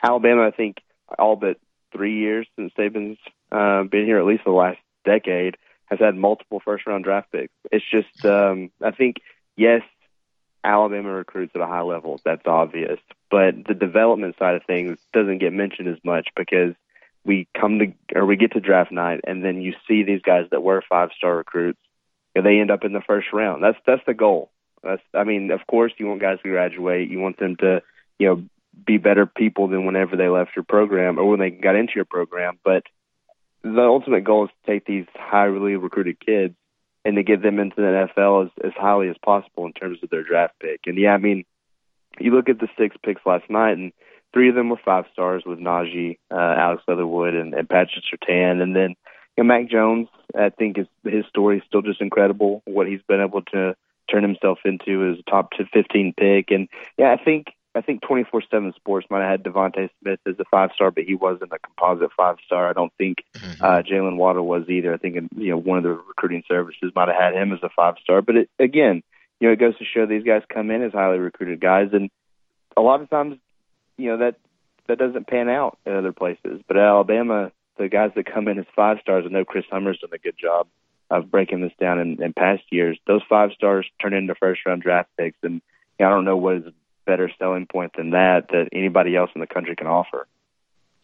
[0.03, 0.47] Alabama.
[0.47, 0.79] I think
[1.19, 1.59] all but
[1.93, 3.19] three years since Saban's
[3.53, 7.53] uh, been here, at least the last decade, has had multiple first round draft picks.
[7.71, 9.17] It's just, um, I think,
[9.57, 9.83] yes,
[10.65, 12.21] Alabama recruits at a high level.
[12.25, 12.99] That's obvious.
[13.31, 16.75] But the development side of things doesn't get mentioned as much because
[17.25, 20.47] we come to or we get to draft night and then you see these guys
[20.51, 21.81] that were five star recruits
[22.35, 23.63] and they end up in the first round.
[23.63, 24.51] That's that's the goal.
[24.83, 27.11] That's I mean, of course you want guys to graduate.
[27.11, 27.83] You want them to,
[28.19, 28.45] you know,
[28.87, 32.05] be better people than whenever they left your program or when they got into your
[32.05, 32.59] program.
[32.65, 32.85] But
[33.63, 36.55] the ultimate goal is to take these highly recruited kids
[37.05, 40.11] and to get them into the NFL as, as highly as possible in terms of
[40.11, 40.81] their draft pick.
[40.87, 41.45] And yeah, I mean,
[42.19, 43.93] you look at the six picks last night, and
[44.33, 48.63] three of them were five stars with Najee, uh, Alex Leatherwood, and, and Patrick Surtain.
[48.63, 48.95] And then
[49.37, 52.63] you know, Mac Jones, I think his his story is still just incredible.
[52.67, 53.75] What he's been able to
[54.11, 56.51] turn himself into is a top 15 pick.
[56.51, 60.45] And yeah, I think I think 24/7 Sports might have had DeVonta Smith as a
[60.51, 62.69] five star, but he wasn't a composite five star.
[62.69, 63.65] I don't think mm-hmm.
[63.65, 64.95] uh, Jaylen Waddle was either.
[64.95, 67.71] I think you know one of the recruiting services might have had him as a
[67.71, 68.23] five star.
[68.23, 69.03] But it, again,
[69.41, 72.11] you know, it goes to show these guys come in as highly recruited guys, and
[72.77, 73.39] a lot of times,
[73.97, 74.37] you know, that
[74.87, 76.61] that doesn't pan out in other places.
[76.69, 79.99] But at Alabama, the guys that come in as five stars, I know Chris Hummer's
[79.99, 80.69] done a good job
[81.11, 82.99] of breaking this down in, in past years.
[83.07, 85.55] Those five stars turn into first round draft picks, and
[85.99, 86.73] you know, I don't know what his
[87.05, 90.27] better selling point than that that anybody else in the country can offer.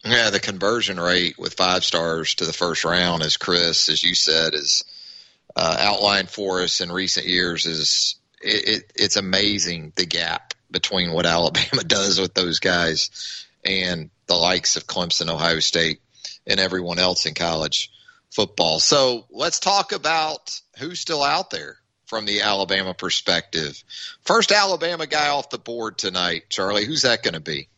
[0.03, 4.15] Yeah, the conversion rate with five stars to the first round, as Chris, as you
[4.15, 4.83] said, is
[5.55, 7.65] uh, outlined for us in recent years.
[7.65, 14.09] Is it, it, it's amazing the gap between what Alabama does with those guys and
[14.25, 16.01] the likes of Clemson, Ohio State,
[16.47, 17.91] and everyone else in college
[18.31, 18.79] football.
[18.79, 21.77] So let's talk about who's still out there
[22.11, 23.81] from the Alabama perspective.
[24.23, 26.83] First Alabama guy off the board tonight, Charlie.
[26.83, 27.69] Who's that going to be?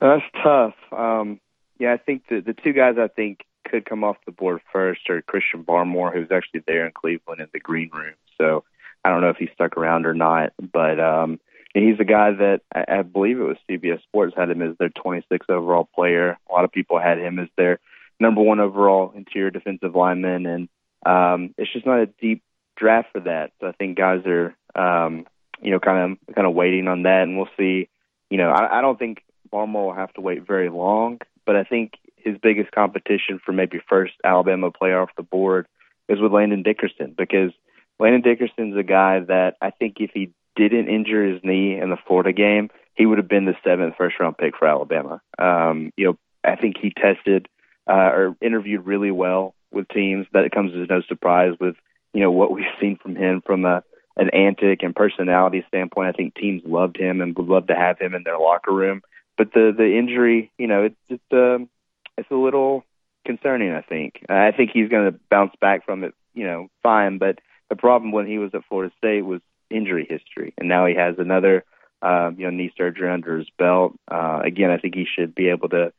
[0.00, 0.72] That's tough.
[0.90, 1.38] Um,
[1.78, 5.10] yeah, I think the the two guys I think could come off the board first
[5.10, 8.14] are Christian Barmore, who's actually there in Cleveland in the green room.
[8.38, 8.64] So
[9.04, 11.40] I don't know if he stuck around or not, but um,
[11.74, 14.88] he's a guy that I, I believe it was CBS Sports had him as their
[14.88, 16.38] 26th overall player.
[16.48, 17.80] A lot of people had him as their
[18.18, 20.68] number one overall interior defensive lineman, and
[21.04, 22.42] um, it's just not a deep
[22.78, 23.52] draft for that.
[23.60, 25.26] So I think guys are, um,
[25.60, 27.88] you know, kind of kind of waiting on that, and we'll see.
[28.30, 31.64] You know, I, I don't think Barmore will have to wait very long, but I
[31.64, 35.66] think his biggest competition for maybe first Alabama player off the board
[36.08, 37.52] is with Landon Dickerson because
[37.98, 41.96] Landon Dickerson's a guy that I think if he didn't injure his knee in the
[42.06, 45.20] Florida game, he would have been the seventh first round pick for Alabama.
[45.38, 47.48] Um, you know, I think he tested
[47.88, 50.26] uh, or interviewed really well with teams.
[50.32, 51.76] That it comes as no surprise with
[52.12, 53.82] you know what we've seen from him from a
[54.16, 56.08] an antic and personality standpoint.
[56.08, 59.02] I think teams loved him and would love to have him in their locker room.
[59.36, 61.68] But the the injury, you know, it's it's um
[62.16, 62.84] it's a little
[63.24, 63.72] concerning.
[63.72, 67.18] I think I think he's going to bounce back from it, you know, fine.
[67.18, 67.38] But
[67.70, 69.40] the problem when he was at Florida State was
[69.70, 71.64] injury history, and now he has another
[72.02, 73.94] uh, you know knee surgery under his belt.
[74.10, 75.92] Uh, again, I think he should be able to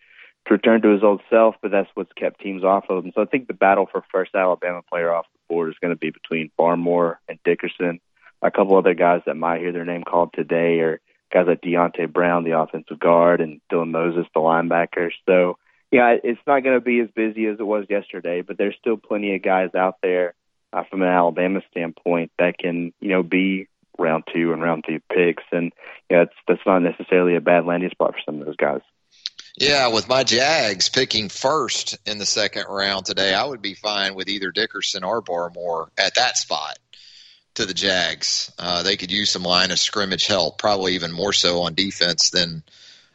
[0.49, 3.11] to return to his old self, but that's what's kept teams off of him.
[3.15, 5.99] So I think the battle for first Alabama player off the board is going to
[5.99, 7.99] be between Barmore and Dickerson.
[8.41, 10.99] A couple other guys that might hear their name called today are
[11.31, 15.11] guys like Deonte Brown, the offensive guard, and Dylan Moses, the linebacker.
[15.27, 15.57] So,
[15.91, 18.97] yeah, it's not going to be as busy as it was yesterday, but there's still
[18.97, 20.33] plenty of guys out there
[20.73, 23.67] uh, from an Alabama standpoint that can, you know, be
[23.99, 25.73] round two and round three picks, and
[26.09, 28.81] yeah, it's, that's not necessarily a bad landing spot for some of those guys.
[29.57, 34.15] Yeah, with my Jags picking first in the second round today, I would be fine
[34.15, 36.77] with either Dickerson or Barmore at that spot
[37.55, 38.51] to the Jags.
[38.57, 42.29] Uh, they could use some line of scrimmage help, probably even more so on defense
[42.29, 42.63] than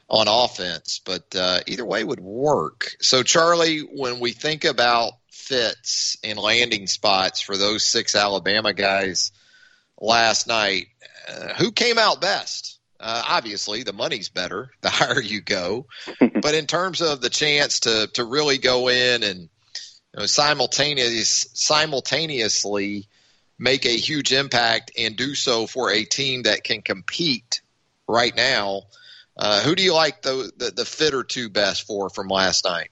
[0.09, 1.01] on offense.
[1.05, 2.97] But uh, either way would work.
[3.01, 9.33] So, Charlie, when we think about fits and landing spots for those six Alabama guys
[10.01, 10.89] last night,
[11.29, 12.74] uh, who came out best?
[13.05, 15.87] Uh, obviously, the money's better the higher you go,
[16.41, 21.47] but in terms of the chance to to really go in and you know, simultaneous
[21.53, 23.07] simultaneously
[23.59, 27.61] make a huge impact and do so for a team that can compete
[28.09, 28.83] right now,
[29.37, 32.65] uh, who do you like the, the the fit or two best for from last
[32.65, 32.91] night?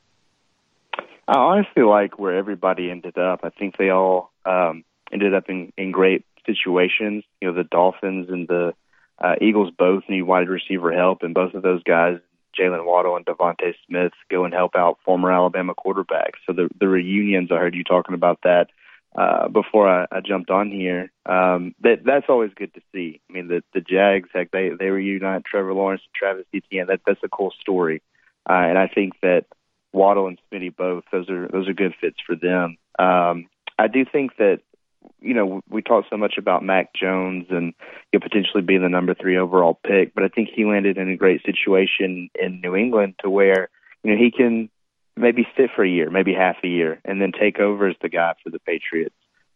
[1.27, 3.41] I honestly like where everybody ended up.
[3.45, 7.25] I think they all um, ended up in, in great situations.
[7.41, 8.75] You know, the Dolphins and the
[9.23, 12.19] uh, Eagles both need wide receiver help, and both of those guys,
[12.59, 16.41] Jaylen Waddle and DeVonta Smith, go and help out former Alabama quarterbacks.
[16.47, 18.69] So the the reunions, I heard you talking about that
[19.15, 21.11] uh, before I, I jumped on here.
[21.27, 23.21] Um, that that's always good to see.
[23.29, 26.89] I mean, the the Jags, heck, they they reunite Trevor Lawrence and Travis Etienne.
[26.89, 28.03] That that's a cool story,
[28.49, 29.45] uh, and I think that
[29.93, 32.77] Waddle and Smitty both those are those are good fits for them.
[32.99, 34.61] Um, I do think that
[35.21, 37.75] you know, we talk so much about Mac Jones and
[38.13, 41.09] you know, potentially being the number three overall pick, but I think he landed in
[41.09, 43.69] a great situation in New England to where,
[44.03, 44.69] you know, he can
[45.17, 48.09] maybe sit for a year, maybe half a year, and then take over as the
[48.09, 49.15] guy for the Patriots.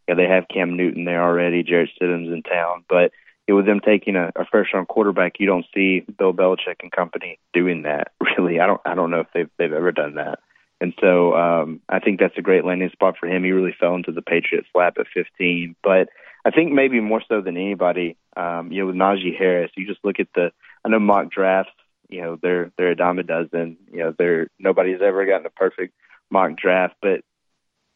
[0.08, 3.12] Yeah, they have Cam Newton there already, Jarrett Stidham's in town, but
[3.46, 6.76] you know, with them taking a, a first round quarterback, you don't see Bill Belichick
[6.82, 8.08] and company doing that.
[8.38, 8.80] Really, I don't.
[8.84, 10.40] I don't know if they've they've ever done that.
[10.80, 13.44] And so um, I think that's a great landing spot for him.
[13.44, 15.74] He really fell into the Patriots' lap at 15.
[15.82, 16.08] But
[16.44, 20.04] I think maybe more so than anybody, um, you know, with Najee Harris, you just
[20.04, 20.52] look at the.
[20.84, 21.72] I know mock drafts,
[22.08, 23.78] you know, they're they're a dime a dozen.
[23.90, 25.94] You know, they're nobody's ever gotten a perfect
[26.30, 27.22] mock draft, but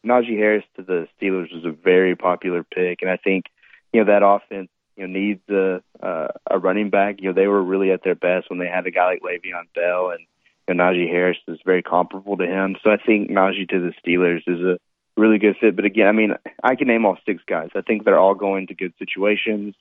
[0.05, 3.45] Najee Harris to the Steelers was a very popular pick, and I think
[3.93, 7.17] you know that offense you know needs a uh, a running back.
[7.19, 9.73] You know, they were really at their best when they had a guy like Le'Veon
[9.75, 10.25] Bell and
[10.71, 12.75] and Najee Harris is very comparable to him.
[12.83, 14.77] So I think Najee to the Steelers is a
[15.15, 15.75] really good fit.
[15.75, 17.69] But again, I mean, I can name all six guys.
[17.75, 19.75] I think they're all going to good situations.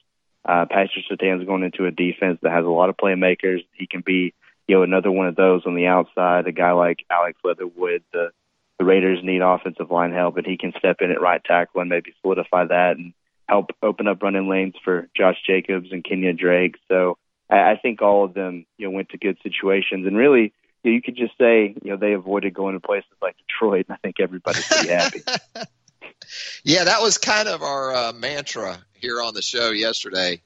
[0.45, 3.64] Uh, Patrick Surtain's going into a defense that has a lot of playmakers.
[3.72, 4.34] He can be,
[4.66, 6.47] you know, another one of those on the outside.
[6.47, 8.30] A guy like Alex Leatherwood, the
[8.78, 11.91] the Raiders need offensive line help, and he can step in at right tackle and
[11.91, 13.12] maybe solidify that and
[13.47, 16.76] help open up running lanes for Josh Jacobs and Kenyan Drake.
[16.88, 17.18] So
[17.51, 20.91] I, I think all of them, you know, went to good situations, and really, you,
[20.91, 23.95] know, you could just say, you know, they avoided going to places like Detroit, and
[23.95, 25.20] I think everybody's pretty happy.
[26.64, 30.41] yeah, that was kind of our uh, mantra here on the show yesterday.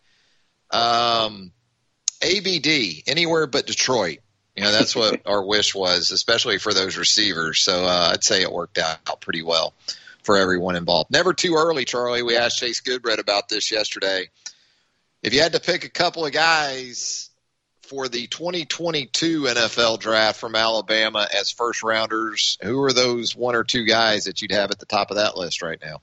[0.70, 1.52] Um,
[2.22, 4.18] ABD, anywhere but Detroit.
[4.56, 7.60] You know, that's what our wish was, especially for those receivers.
[7.60, 9.74] So uh, I'd say it worked out pretty well
[10.22, 11.10] for everyone involved.
[11.10, 12.22] Never too early, Charlie.
[12.22, 14.30] We asked Chase Goodbread about this yesterday.
[15.22, 17.30] If you had to pick a couple of guys
[17.84, 23.64] for the 2022 NFL draft from Alabama as first rounders, who are those one or
[23.64, 26.00] two guys that you'd have at the top of that list right now?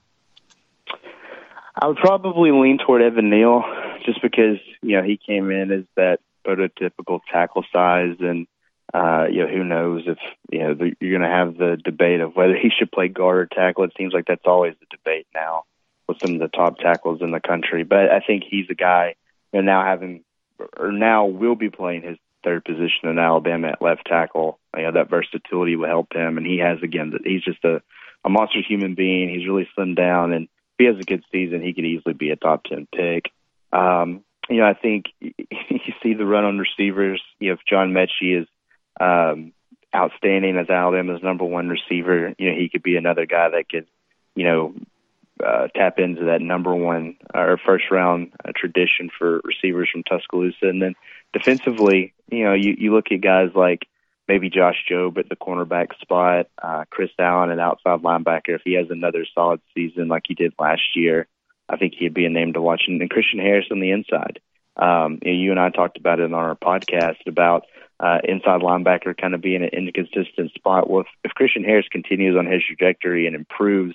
[1.74, 3.62] I would probably lean toward Evan Neal
[4.04, 8.46] just because, you know, he came in as that prototypical tackle size and
[8.94, 10.18] uh, you know, who knows if
[10.50, 13.38] you know the, you're going to have the debate of whether he should play guard
[13.38, 13.84] or tackle.
[13.84, 15.64] It seems like that's always the debate now
[16.06, 17.84] with some of the top tackles in the country.
[17.84, 19.14] But I think he's a guy,
[19.52, 20.24] you know, now having
[20.76, 24.58] or now will be playing his third position in Alabama at left tackle.
[24.76, 27.12] You know, that versatility will help him, and he has again.
[27.24, 27.82] He's just a
[28.24, 29.28] a monster human being.
[29.28, 32.30] He's really slimmed down, and if he has a good season, he could easily be
[32.30, 33.30] a top ten pick.
[33.72, 37.22] Um, you know, I think you see the run on receivers.
[37.38, 38.48] You know, if John Metchie is
[39.00, 39.52] um,
[39.94, 43.86] outstanding as Alabama's number one receiver, you know, he could be another guy that could,
[44.34, 44.74] you know,
[45.44, 50.68] uh, tap into that number one or first round uh, tradition for receivers from Tuscaloosa.
[50.68, 50.94] And then
[51.32, 53.86] defensively, you know, you, you look at guys like
[54.28, 58.54] maybe Josh Jobe at the cornerback spot, uh, Chris Allen at outside linebacker.
[58.54, 61.26] If he has another solid season like he did last year,
[61.68, 62.82] I think he'd be a name to watch.
[62.86, 64.40] And, and Christian Harris on the inside.
[64.76, 67.64] Um, you and I talked about it on our podcast about
[68.00, 70.88] uh, inside linebacker kind of being an inconsistent spot.
[70.88, 73.94] Well, if, if Christian Harris continues on his trajectory and improves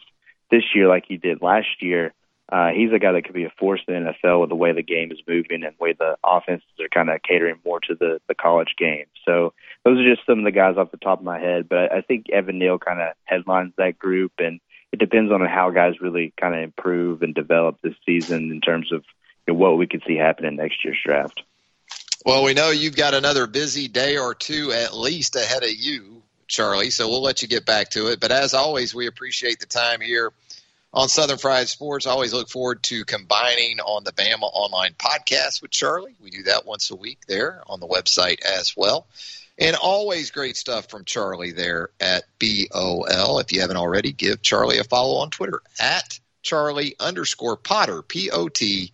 [0.51, 2.13] this year like he did last year,
[2.49, 4.71] uh, he's a guy that could be a force in the NFL with the way
[4.71, 7.95] the game is moving and the way the offenses are kind of catering more to
[7.95, 9.05] the, the college game.
[9.25, 11.67] So those are just some of the guys off the top of my head.
[11.67, 14.61] But I, think Evan Neal kind of headlines that group, and
[14.93, 18.93] it depends on how guys really kind of improve and develop this season in terms
[18.93, 19.03] of
[19.45, 21.43] you know, what we could see happen in next year's draft.
[22.25, 26.23] Well, we know you've got another busy day or two at least ahead of you,
[26.47, 28.19] Charlie, so we'll let you get back to it.
[28.19, 30.31] But as always, we appreciate the time here
[30.93, 32.07] on Southern Fried Sports.
[32.07, 36.15] I always look forward to combining on the Bama Online podcast with Charlie.
[36.21, 39.07] We do that once a week there on the website as well.
[39.59, 43.39] And always great stuff from Charlie there at BOL.
[43.39, 48.29] If you haven't already, give Charlie a follow on Twitter at Charlie underscore Potter, P
[48.31, 48.93] O T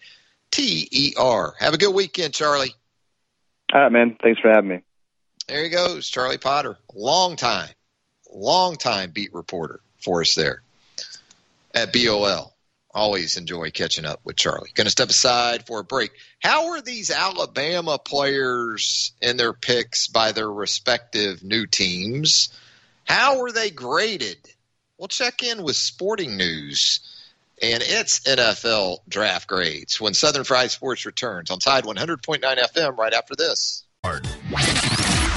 [0.51, 1.53] T E R.
[1.59, 2.73] Have a good weekend, Charlie.
[3.73, 4.17] All right, man.
[4.21, 4.79] Thanks for having me.
[5.47, 6.77] There he goes, Charlie Potter.
[6.93, 7.69] Long time,
[8.31, 10.61] long time beat reporter for us there
[11.73, 12.53] at BOL.
[12.95, 14.69] Always enjoy catching up with Charlie.
[14.75, 16.11] Going to step aside for a break.
[16.39, 22.49] How are these Alabama players in their picks by their respective new teams?
[23.03, 24.37] How are they graded?
[24.97, 26.99] We'll check in with Sporting News
[27.61, 33.13] and its NFL draft grades when Southern Fried Sports returns on Tide 100.9 FM right
[33.13, 33.83] after this.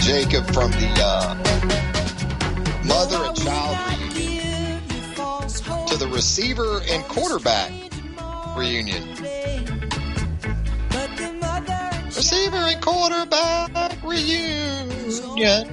[0.00, 1.34] Jacob, from the uh,
[2.86, 3.76] mother and child
[4.14, 4.80] reunion
[5.86, 7.70] to the receiver and quarterback
[8.56, 9.02] reunion.
[12.06, 15.36] Receiver and quarterback reunion.
[15.36, 15.64] Yeah.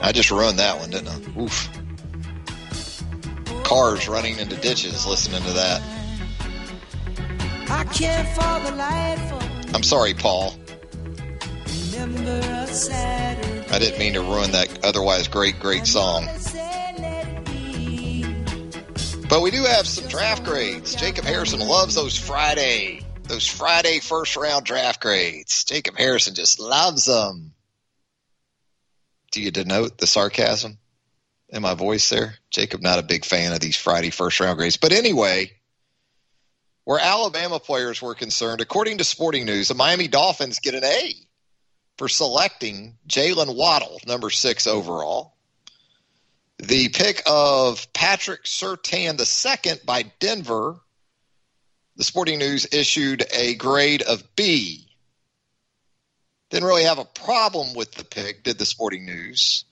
[0.00, 1.40] I just run that one, didn't I?
[1.40, 1.68] Oof.
[3.64, 5.82] Cars running into ditches listening to that.
[7.68, 10.54] I can't for the life of I'm sorry, Paul.
[12.00, 13.66] Remember a Saturday.
[13.70, 16.26] I didn't mean to ruin that otherwise great, great song.
[19.28, 20.94] But we do have some draft grades.
[20.94, 25.64] Jacob Harrison loves those Friday, those Friday first round draft grades.
[25.64, 27.52] Jacob Harrison just loves them.
[29.32, 30.78] Do you denote the sarcasm
[31.50, 32.36] in my voice there?
[32.50, 34.78] Jacob, not a big fan of these Friday first round grades.
[34.78, 35.52] But anyway,
[36.84, 41.14] where Alabama players were concerned, according to Sporting News, the Miami Dolphins get an A
[41.98, 45.34] for selecting Jaylen Waddle, number six overall.
[46.58, 50.76] The pick of Patrick Surtain II by Denver,
[51.96, 54.86] the Sporting News issued a grade of B.
[56.50, 59.64] Didn't really have a problem with the pick, did the Sporting News.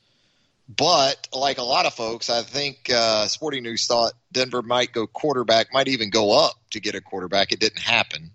[0.68, 5.06] But like a lot of folks, I think uh, Sporting News thought Denver might go
[5.06, 7.52] quarterback, might even go up to get a quarterback.
[7.52, 8.32] It didn't happen.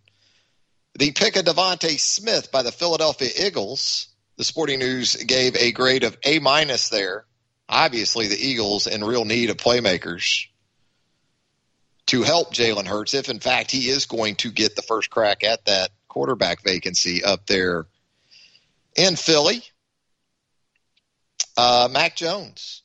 [0.96, 6.04] The pick of DeVonta Smith by the Philadelphia Eagles, the Sporting News gave a grade
[6.04, 7.26] of A minus there.
[7.70, 10.48] Obviously, the Eagles in real need of playmakers
[12.08, 15.46] to help Jalen Hurts if, in fact, he is going to get the first crack
[15.46, 17.86] at that quarterback vacancy up there
[18.96, 19.64] in Philly.
[21.56, 22.84] Uh, Mac Jones,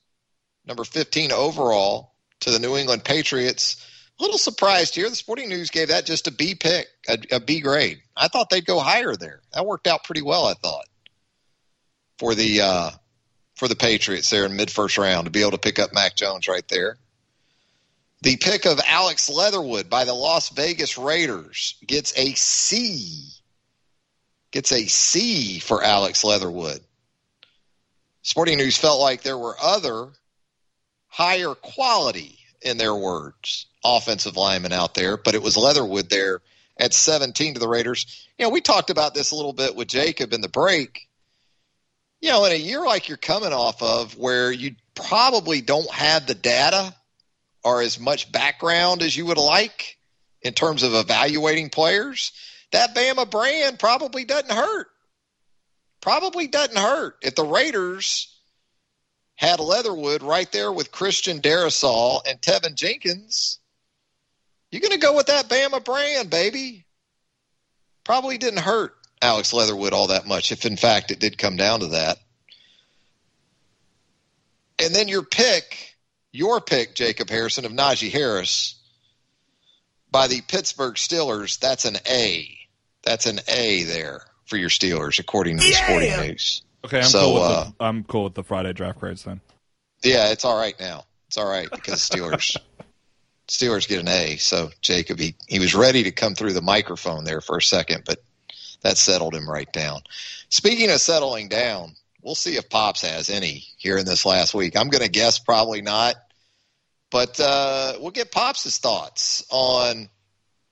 [0.65, 3.85] number 15 overall to the New England Patriots.
[4.19, 5.11] Little surprised here.
[5.11, 8.01] The Sporting News gave that just a B pick, a, a B grade.
[8.17, 9.41] I thought they'd go higher there.
[9.53, 10.87] That worked out pretty well, I thought,
[12.19, 12.91] for the uh,
[13.57, 16.17] for the Patriots there in mid first round to be able to pick up Mac
[16.17, 16.97] Jones right there.
[18.23, 23.29] The pick of Alex Leatherwood by the Las Vegas Raiders gets a C.
[24.51, 26.81] Gets a C for Alex Leatherwood.
[28.23, 30.09] Sporting News felt like there were other
[31.09, 36.41] higher quality, in their words, offensive linemen out there, but it was Leatherwood there
[36.78, 38.26] at 17 to the Raiders.
[38.39, 41.09] You know, we talked about this a little bit with Jacob in the break.
[42.20, 46.26] You know, in a year like you're coming off of where you probably don't have
[46.26, 46.95] the data
[47.62, 49.99] or as much background as you would like
[50.43, 52.32] in terms of evaluating players,
[52.72, 54.89] that Bama brand probably doesn't hurt.
[56.01, 57.16] Probably doesn't hurt.
[57.22, 58.32] If the Raiders
[59.34, 63.59] had Leatherwood right there with Christian Darrisaw and Teven Jenkins,
[64.71, 66.85] you're going to go with that Bama brand, baby.
[68.05, 71.81] Probably didn't hurt Alex Leatherwood all that much, if in fact it did come down
[71.81, 72.19] to that.
[74.79, 75.97] And then your pick,
[76.33, 78.75] your pick, Jacob Harrison, of Najee Harris
[80.11, 82.57] by the Pittsburgh Steelers, that's an A.
[83.03, 86.62] That's an A there for your Steelers, according to the Sporting News.
[86.85, 89.41] Okay, I'm So, cool with uh, the, I'm cool with the Friday draft grades then.
[90.03, 91.05] Yeah, it's all right now.
[91.29, 92.57] It's all right because Steelers
[93.49, 94.36] Steelers get an A.
[94.36, 98.03] So Jacob he, he was ready to come through the microphone there for a second,
[98.05, 98.22] but
[98.82, 100.01] that settled him right down.
[100.49, 104.76] Speaking of settling down, we'll see if Pops has any here in this last week.
[104.76, 106.16] I'm going to guess probably not,
[107.11, 110.09] but uh, we'll get Pops' thoughts on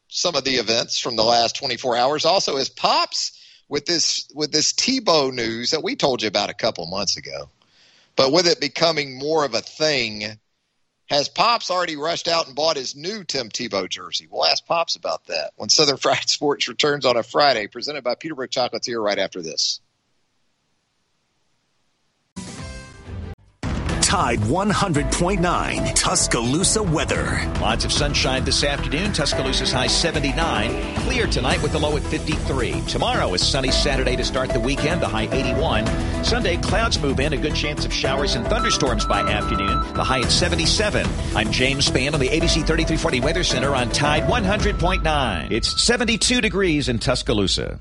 [0.09, 2.25] some of the events from the last 24 hours.
[2.25, 6.55] Also, as Pops with this with this Tebow news that we told you about a
[6.55, 7.49] couple months ago,
[8.17, 10.39] but with it becoming more of a thing,
[11.09, 14.27] has Pops already rushed out and bought his new Tim Tebow jersey?
[14.31, 18.15] We'll ask Pops about that when Southern Fried Sports returns on a Friday, presented by
[18.15, 19.81] Peterbrooke Chocolatier right after this.
[24.15, 27.51] Tide 100.9 Tuscaloosa weather.
[27.61, 29.13] Lots of sunshine this afternoon.
[29.13, 30.95] Tuscaloosa's high 79.
[30.99, 32.83] Clear tonight with the low at 53.
[32.83, 35.85] Tomorrow is sunny Saturday to start the weekend, the high 81.
[36.23, 40.21] Sunday, clouds move in, a good chance of showers and thunderstorms by afternoon, the high
[40.21, 41.05] at 77.
[41.35, 45.51] I'm James Spann on the ABC 3340 Weather Center on Tide 100.9.
[45.51, 47.81] It's 72 degrees in Tuscaloosa.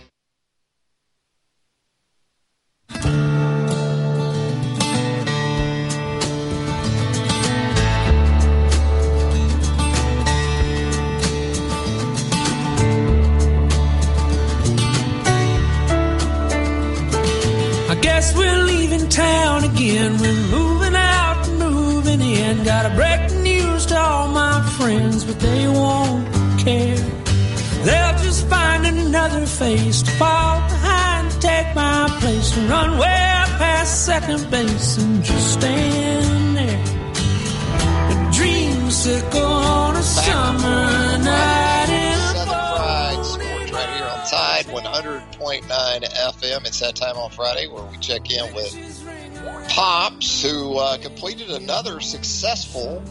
[29.61, 33.07] Another face to fall behind, take my place, to run way
[33.57, 36.81] past second base and just stand there.
[38.09, 45.63] A dreamsicle on a summer night in Southern Fried Sports right here on Tide 100.9
[45.63, 46.67] FM.
[46.67, 48.73] It's that time on Friday where we check in with
[49.69, 53.01] Pops, who uh, completed another successful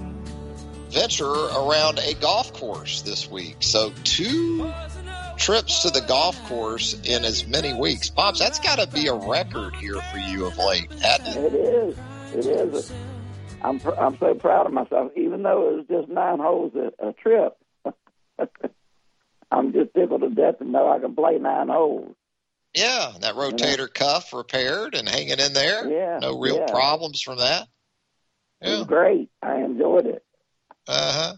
[0.90, 3.56] venture around a golf course this week.
[3.60, 4.70] So, two
[5.40, 8.10] trips to the golf course in as many weeks.
[8.10, 11.54] Pops, that's got to be a record here for you of late, hadn't it?
[11.54, 11.98] It is.
[12.34, 12.92] It is.
[13.62, 17.08] I'm pr- I'm so proud of myself, even though it was just nine holes a,
[17.08, 17.56] a trip.
[19.50, 22.14] I'm just tickled to death to know I can play nine holes.
[22.74, 25.90] Yeah, that rotator cuff repaired and hanging in there.
[25.90, 26.70] Yeah, No real yeah.
[26.70, 27.66] problems from that.
[28.62, 29.30] It was great.
[29.42, 30.22] I enjoyed it.
[30.86, 31.32] Uh huh.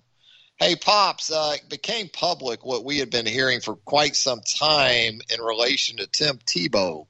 [0.62, 5.20] Hey, Pops, uh, it became public what we had been hearing for quite some time
[5.28, 7.08] in relation to Tim Tebow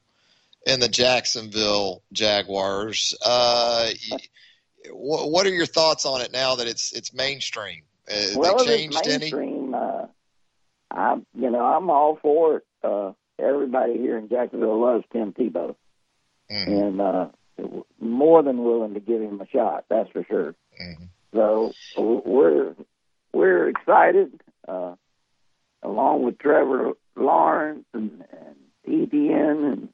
[0.66, 3.14] in the Jacksonville Jaguars.
[3.22, 3.90] Uh,
[4.90, 7.82] what, what are your thoughts on it now that it's it's mainstream?
[8.10, 9.18] Uh, well, they if it's changed any?
[9.18, 10.06] mainstream, uh,
[10.90, 12.64] I'm you know I'm all for it.
[12.82, 15.76] Uh, everybody here in Jacksonville loves Tim Tebow,
[16.50, 16.72] Mm-hmm.
[16.72, 17.26] and uh,
[18.00, 19.84] more than willing to give him a shot.
[19.90, 20.54] That's for sure.
[20.80, 21.04] Mm-hmm.
[21.34, 22.74] So we're
[23.32, 24.94] we're excited, uh,
[25.82, 28.56] along with Trevor Lawrence and, and
[28.86, 29.88] Etienne and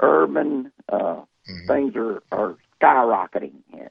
[0.00, 0.72] Urban.
[0.88, 1.66] Uh, Mm-hmm.
[1.66, 3.90] Things are are skyrocketing here.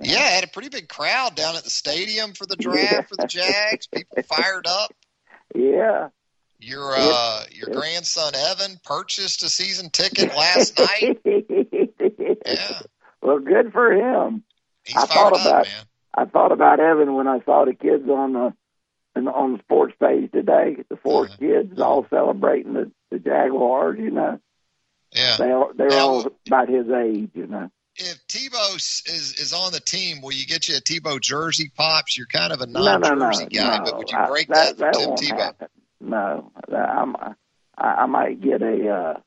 [0.00, 3.26] Yeah, had a pretty big crowd down at the stadium for the draft for the
[3.26, 3.86] Jags.
[3.86, 4.92] People fired up.
[5.54, 6.08] Yeah.
[6.60, 11.18] Your uh, your grandson Evan purchased a season ticket last night.
[11.24, 12.80] yeah.
[13.20, 14.44] Well, good for him.
[14.84, 15.84] He's I fired thought up, about man.
[16.14, 18.54] I thought about Evan when I saw the kids on the
[19.30, 20.76] on the sports page today.
[20.88, 21.36] The 4 Uh-huh.
[21.38, 23.98] kids all celebrating the, the Jaguars.
[23.98, 24.40] You know,
[25.14, 25.36] Yeah.
[25.38, 27.30] they are, they're Now- all about his age.
[27.34, 27.70] You know.
[27.96, 32.16] If Tebow is is on the team, will you get you a Tebow jersey, pops?
[32.16, 33.84] You're kind of a No, no, non-jersey no, guy, no.
[33.84, 35.40] but would you I- break that, that, that for Tim Tebow?
[35.40, 35.68] happen.
[36.00, 37.34] No, I'm, I,
[37.76, 39.20] I might get a uh,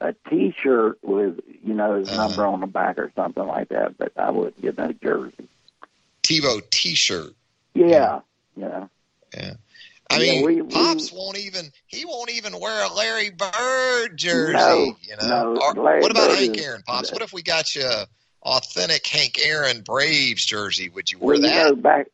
[0.00, 2.26] a T-shirt with you know his Uh-huh.
[2.28, 5.48] number on the back or something like that, but I wouldn't get no jersey.
[6.24, 7.32] Tebow T-shirt.
[7.74, 8.20] Yeah,
[8.56, 8.86] yeah.
[9.36, 9.54] Yeah.
[10.10, 14.16] I Yeah, mean, we- we- Pops won't even he won't even wear a Larry Bird
[14.16, 14.52] jersey.
[14.52, 15.54] No, you know.
[15.54, 17.10] no, Or- what about Bird Hank Aaron, Pops?
[17.12, 18.06] What if we got you a
[18.42, 20.88] authentic Hank Aaron Braves jersey?
[20.90, 21.64] Would you Well, wear you that?
[21.70, 22.06] know, back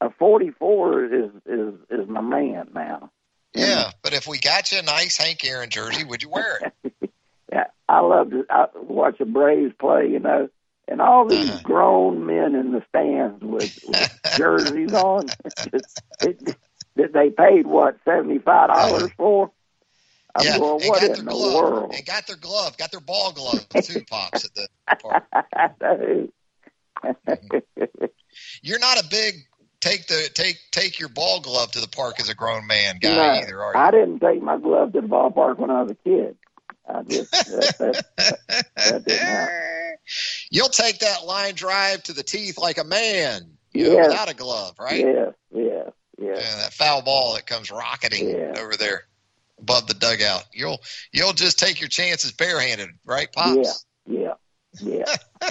[0.00, 3.10] a 44 is is is my man now.
[3.54, 6.92] yeah, but if we got you a nice Hank Aaron jersey, would you wear it?
[7.52, 10.08] Yeah, I love to I watch the Braves play.
[10.08, 10.48] You know,
[10.88, 11.60] and all these Uh-huh.
[11.62, 15.32] grown men in the stands with, with jerseys on.
[16.96, 19.50] that they paid what seventy five dollars for.
[20.34, 21.94] I'm yeah, going, what got in their the glove, world?
[21.94, 24.44] and got their glove, got their ball glove too, Pops.
[24.44, 24.68] At the
[24.98, 25.24] park.
[28.62, 29.34] you're not a big
[29.80, 33.10] take the take take your ball glove to the park as a grown man guy
[33.16, 33.80] No, either, are you?
[33.80, 36.36] I didn't take my glove to the ballpark when I was a kid.
[37.08, 38.04] Just that,
[38.76, 39.96] that, that.
[40.50, 44.08] You'll take that line drive to the teeth like a man, you know, Yes.
[44.08, 45.00] without a glove, right?
[45.00, 45.92] Yeah, yes.
[46.18, 48.54] Yeah, that foul ball that comes rocketing Yeah.
[48.58, 49.06] over there
[49.58, 50.44] above the dugout.
[50.52, 50.80] You'll
[51.12, 53.86] you'll just take your chances barehanded, right, pops?
[54.06, 54.34] Yeah,
[54.80, 55.50] yeah, yeah.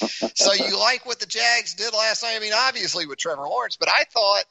[0.34, 2.34] so you like what the Jags did last night?
[2.36, 4.44] I mean, obviously with Trevor Lawrence, but I thought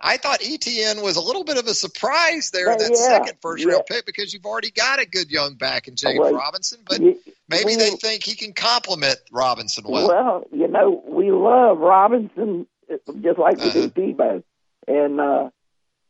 [0.00, 3.64] I thought Etienne was a little bit of a surprise there that yeah, second first
[3.64, 7.00] round pick because you've already got a good young back in James Well, Robinson, but
[7.00, 10.08] maybe we- they think he can complement Robinson well.
[10.08, 13.86] Well, you know, we love Robinson uh, just like we Uh-huh.
[13.86, 14.42] do Tebow,
[14.88, 15.48] and uh,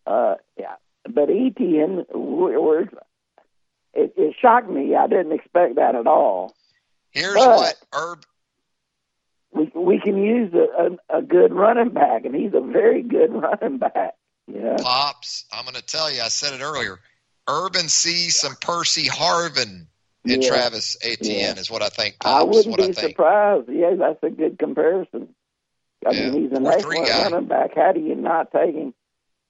[0.07, 0.75] uh, yeah.
[1.09, 2.81] But Etienne, we're,
[3.93, 4.95] it, it shocked me.
[4.97, 6.55] I didn't expect that at all.
[7.11, 8.25] Here's but- what Herb
[9.55, 13.33] We we can use a, a, a good running back, and he's a very good
[13.33, 14.15] running back.
[14.47, 14.77] Yeah.
[14.81, 16.99] Pops, I'm going to tell you, I said it earlier.
[17.49, 19.87] Urban sees some Percy Harvin
[20.25, 20.49] in Yeah.
[20.49, 21.61] Travis Etienne Yeah.
[21.61, 22.17] is what I think.
[22.23, 23.69] I wouldn't be surprised.
[23.71, 25.35] Yeah, that's a good comparison.
[26.07, 26.31] I Yeah.
[26.31, 27.75] mean, he's an three excellent running back.
[27.77, 28.93] How do you not take him?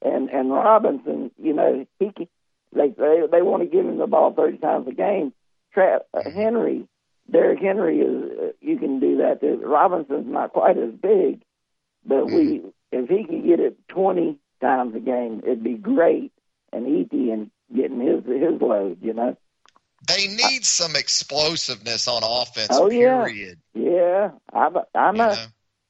[0.02, 2.28] And and Robinson, you know, he can,
[2.72, 5.32] they they they want to give him the ball thirty times a game.
[5.72, 6.38] Tra- uh, Mm-hmm.
[6.38, 6.88] Henry,
[7.30, 9.40] Derrick Henry is uh, you can do that.
[9.42, 11.42] Robinson's not quite as big,
[12.06, 12.68] but we Mm-hmm.
[12.92, 16.32] if he could get it twenty times a game, it'd be great.
[16.72, 19.36] And Etienne getting his his load, you know.
[20.06, 23.24] They need some explosiveness on offense, Oh, yeah.
[23.24, 23.58] period.
[23.72, 24.76] Yeah, I'm.
[24.94, 25.46] I'm You a, know?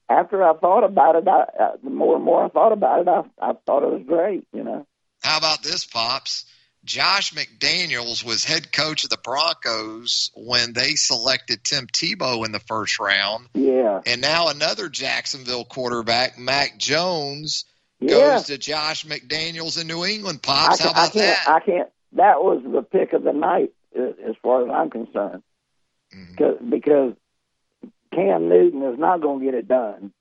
[0.08, 3.08] after I thought about it, I, uh, the more and more I thought about it,
[3.08, 4.46] I, I thought it was great.
[4.52, 4.86] You know.
[5.22, 6.44] How about this, Pops?
[6.84, 12.60] Josh McDaniels was head coach of the Broncos when they selected Tim Tebow in the
[12.60, 13.46] first round.
[13.54, 14.02] Yeah.
[14.06, 17.64] And now another Jacksonville quarterback, Mac Jones,
[18.00, 18.08] Yeah.
[18.34, 20.40] goes to Josh McDaniels in New England.
[20.44, 21.38] I, Pops, how can, I about can't.
[21.46, 21.48] that?
[21.48, 21.88] I can't.
[22.12, 25.42] That was the pick of the night, uh, as far as I'm concerned,
[26.14, 26.34] Mm-hmm.
[26.34, 27.14] 'Cause- because
[28.14, 30.12] Cam Newton is not going to get it done.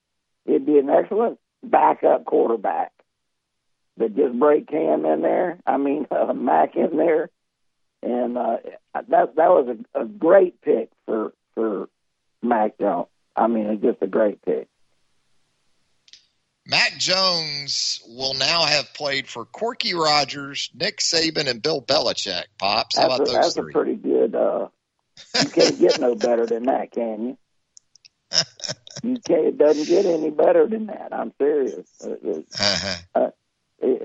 [0.46, 2.93] It'd be an excellent backup quarterback,
[3.98, 5.60] but just break Cam in there.
[5.66, 7.30] I mean, uh, Mac in there,
[8.02, 8.58] and uh,
[8.94, 11.90] that that was a, a great pick for for
[12.42, 13.08] Mac Jones.
[13.36, 14.68] I mean, it's just a great pick.
[16.66, 22.46] Mac Jones will now have played for Corky Rogers, Nick Saban, and Bill Belichick.
[22.58, 23.72] Pops, how That's, about a, those that's three?
[23.72, 24.34] a pretty good.
[24.34, 24.68] Uh,
[25.42, 27.38] you can't get no better than that, can you?
[29.04, 29.46] You can't.
[29.48, 31.10] It doesn't get any better than that.
[31.12, 31.86] I'm serious.
[32.02, 32.96] Uh, uh, Uh-huh.
[33.16, 33.30] uh,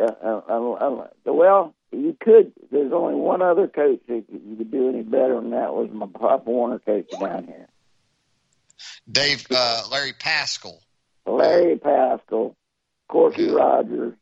[0.01, 2.53] uh, uh, uh, well, you could.
[2.71, 6.07] There's only one other coach that you could do any better than that was my
[6.07, 7.69] Pop Warner coach down here,
[9.11, 10.81] Dave, uh, Larry Pascal,
[11.27, 12.57] Larry Pascal,
[13.09, 14.15] Corky Rogers,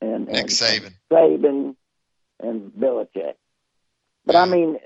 [0.00, 0.94] and, Nick and Saban.
[1.10, 1.76] Saban,
[2.40, 3.34] and Belichick.
[4.24, 4.78] But I mean,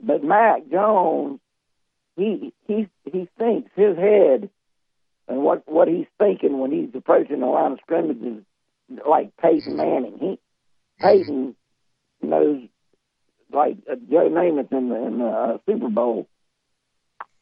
[0.00, 1.40] but Mac Jones,
[2.16, 4.50] he he he thinks his head
[5.28, 8.42] and what what he's thinking when he's approaching the line of scrimmage is
[9.08, 10.18] like Peyton Manning.
[10.20, 10.38] He
[11.00, 11.56] Peyton
[12.22, 12.60] knows
[13.52, 16.28] like uh, Joe Namath in the, in the uh, Super Bowl.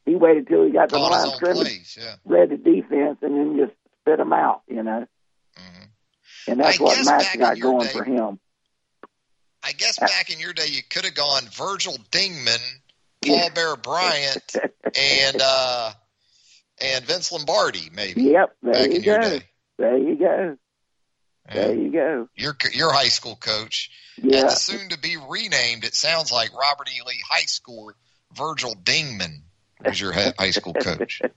[0.06, 2.14] He waited till he got to the Calling his line scrimmage, yeah.
[2.24, 4.62] read the defense, and then just spit them out.
[4.66, 5.06] You know,
[6.48, 6.82] and that's Mm-hmm.
[6.82, 8.38] I what guess Mac's back in got going day- for him.
[9.62, 12.58] I guess back in your day, you could have gone Virgil Dingman,
[13.26, 14.56] Paul Bear Bryant,
[14.98, 15.92] and uh,
[16.80, 18.22] and Vince Lombardi, maybe.
[18.22, 19.38] Yep, there you go.
[19.78, 20.56] There you go.
[21.52, 22.28] There you go.
[22.36, 24.42] Your your high school coach, Yeah.
[24.42, 25.84] the soon to be renamed.
[25.84, 27.00] It sounds like Robert E.
[27.06, 27.92] Lee High School.
[28.32, 29.40] Virgil Dingman
[29.84, 31.22] was your high school coach.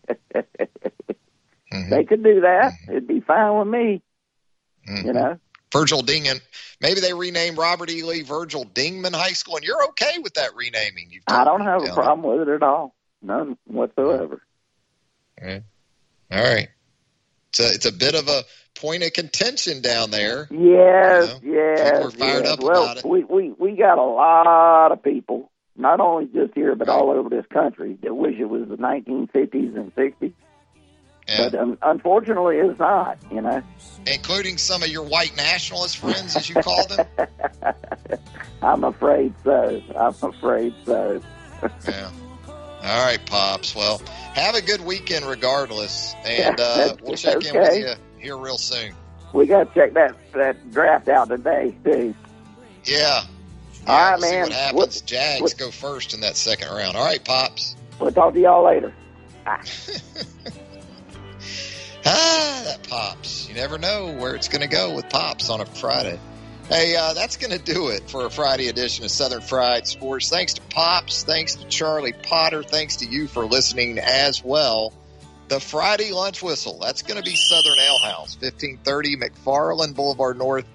[1.90, 2.74] They could do that.
[2.88, 4.02] It'd be fine with me.
[4.88, 5.08] Mm-hmm.
[5.08, 5.40] You know.
[5.72, 6.40] Virgil Dingman.
[6.80, 8.04] Maybe they renamed Robert E.
[8.04, 11.08] Lee Virgil Dingman High School, and you're okay with that renaming.
[11.10, 11.94] You've I don't have a Yeah.
[11.96, 12.94] problem with it at all.
[13.24, 14.44] None whatsoever.
[15.42, 15.64] Okay.
[16.32, 16.68] All right.
[17.50, 18.44] It's a, it's a bit of a
[18.76, 20.48] point of contention down there.
[20.52, 21.92] Yes, yes.
[21.92, 22.54] People are fired yes.
[22.54, 23.06] up well, about it.
[23.06, 27.30] we we we got a lot of people, not only just here but all over
[27.30, 30.34] this country, that wish it was the 1950s and 60s.
[31.26, 33.18] But um, unfortunately, it's not.
[33.32, 33.64] You know.
[34.06, 37.08] Including some of your white nationalist friends, as you call them.
[38.62, 39.82] I'm afraid so.
[39.96, 41.22] I'm afraid so.
[41.88, 42.12] yeah.
[42.48, 43.74] All right, Pops.
[43.74, 44.02] Well,
[44.34, 48.94] have a good weekend regardless, and uh, we'll check in with you here real soon.
[49.34, 52.16] We got to check that that draft out today too.
[52.86, 53.24] Yeah.
[53.86, 54.44] All right, we'll see man.
[54.44, 55.02] what happens.
[55.02, 56.96] Jags go first in that second round.
[56.96, 57.76] All right, Pops.
[58.00, 58.94] We'll talk to y'all later.
[59.44, 59.62] Bye.
[62.06, 63.48] Ah, that Pops.
[63.48, 66.20] You never know where it's going to go with Pops on a Friday.
[66.68, 70.30] Hey, uh, that's going to do it for a Friday edition of Southern Fried Sports.
[70.30, 71.24] Thanks to Pops.
[71.24, 72.62] Thanks to Charlie Potter.
[72.62, 74.94] Thanks to you for listening as well.
[75.48, 76.80] The Friday lunch whistle.
[76.80, 80.66] That's going to be Southern Ale House, 1530 McFarland Boulevard North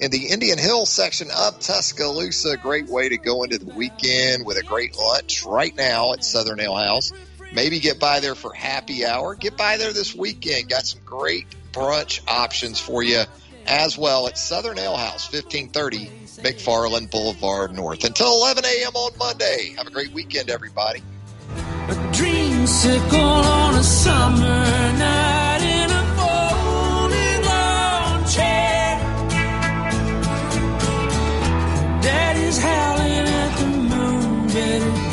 [0.00, 2.56] in the Indian Hill section of Tuscaloosa.
[2.56, 6.60] Great way to go into the weekend with a great lunch right now at Southern
[6.60, 7.12] Ale House.
[7.52, 9.34] Maybe get by there for happy hour.
[9.34, 10.68] Get by there this weekend.
[10.68, 13.22] Got some great brunch options for you
[13.66, 16.06] as well at Southern Ale House, 1530
[16.42, 18.04] McFarland Boulevard North.
[18.04, 18.94] Until 11 a.m.
[18.94, 19.74] on Monday.
[19.76, 21.02] Have a great weekend, everybody.
[22.68, 29.00] Dreamsicle on a summer night in a folding lawn chair.
[32.02, 35.07] Daddy's howling at the moon, soon.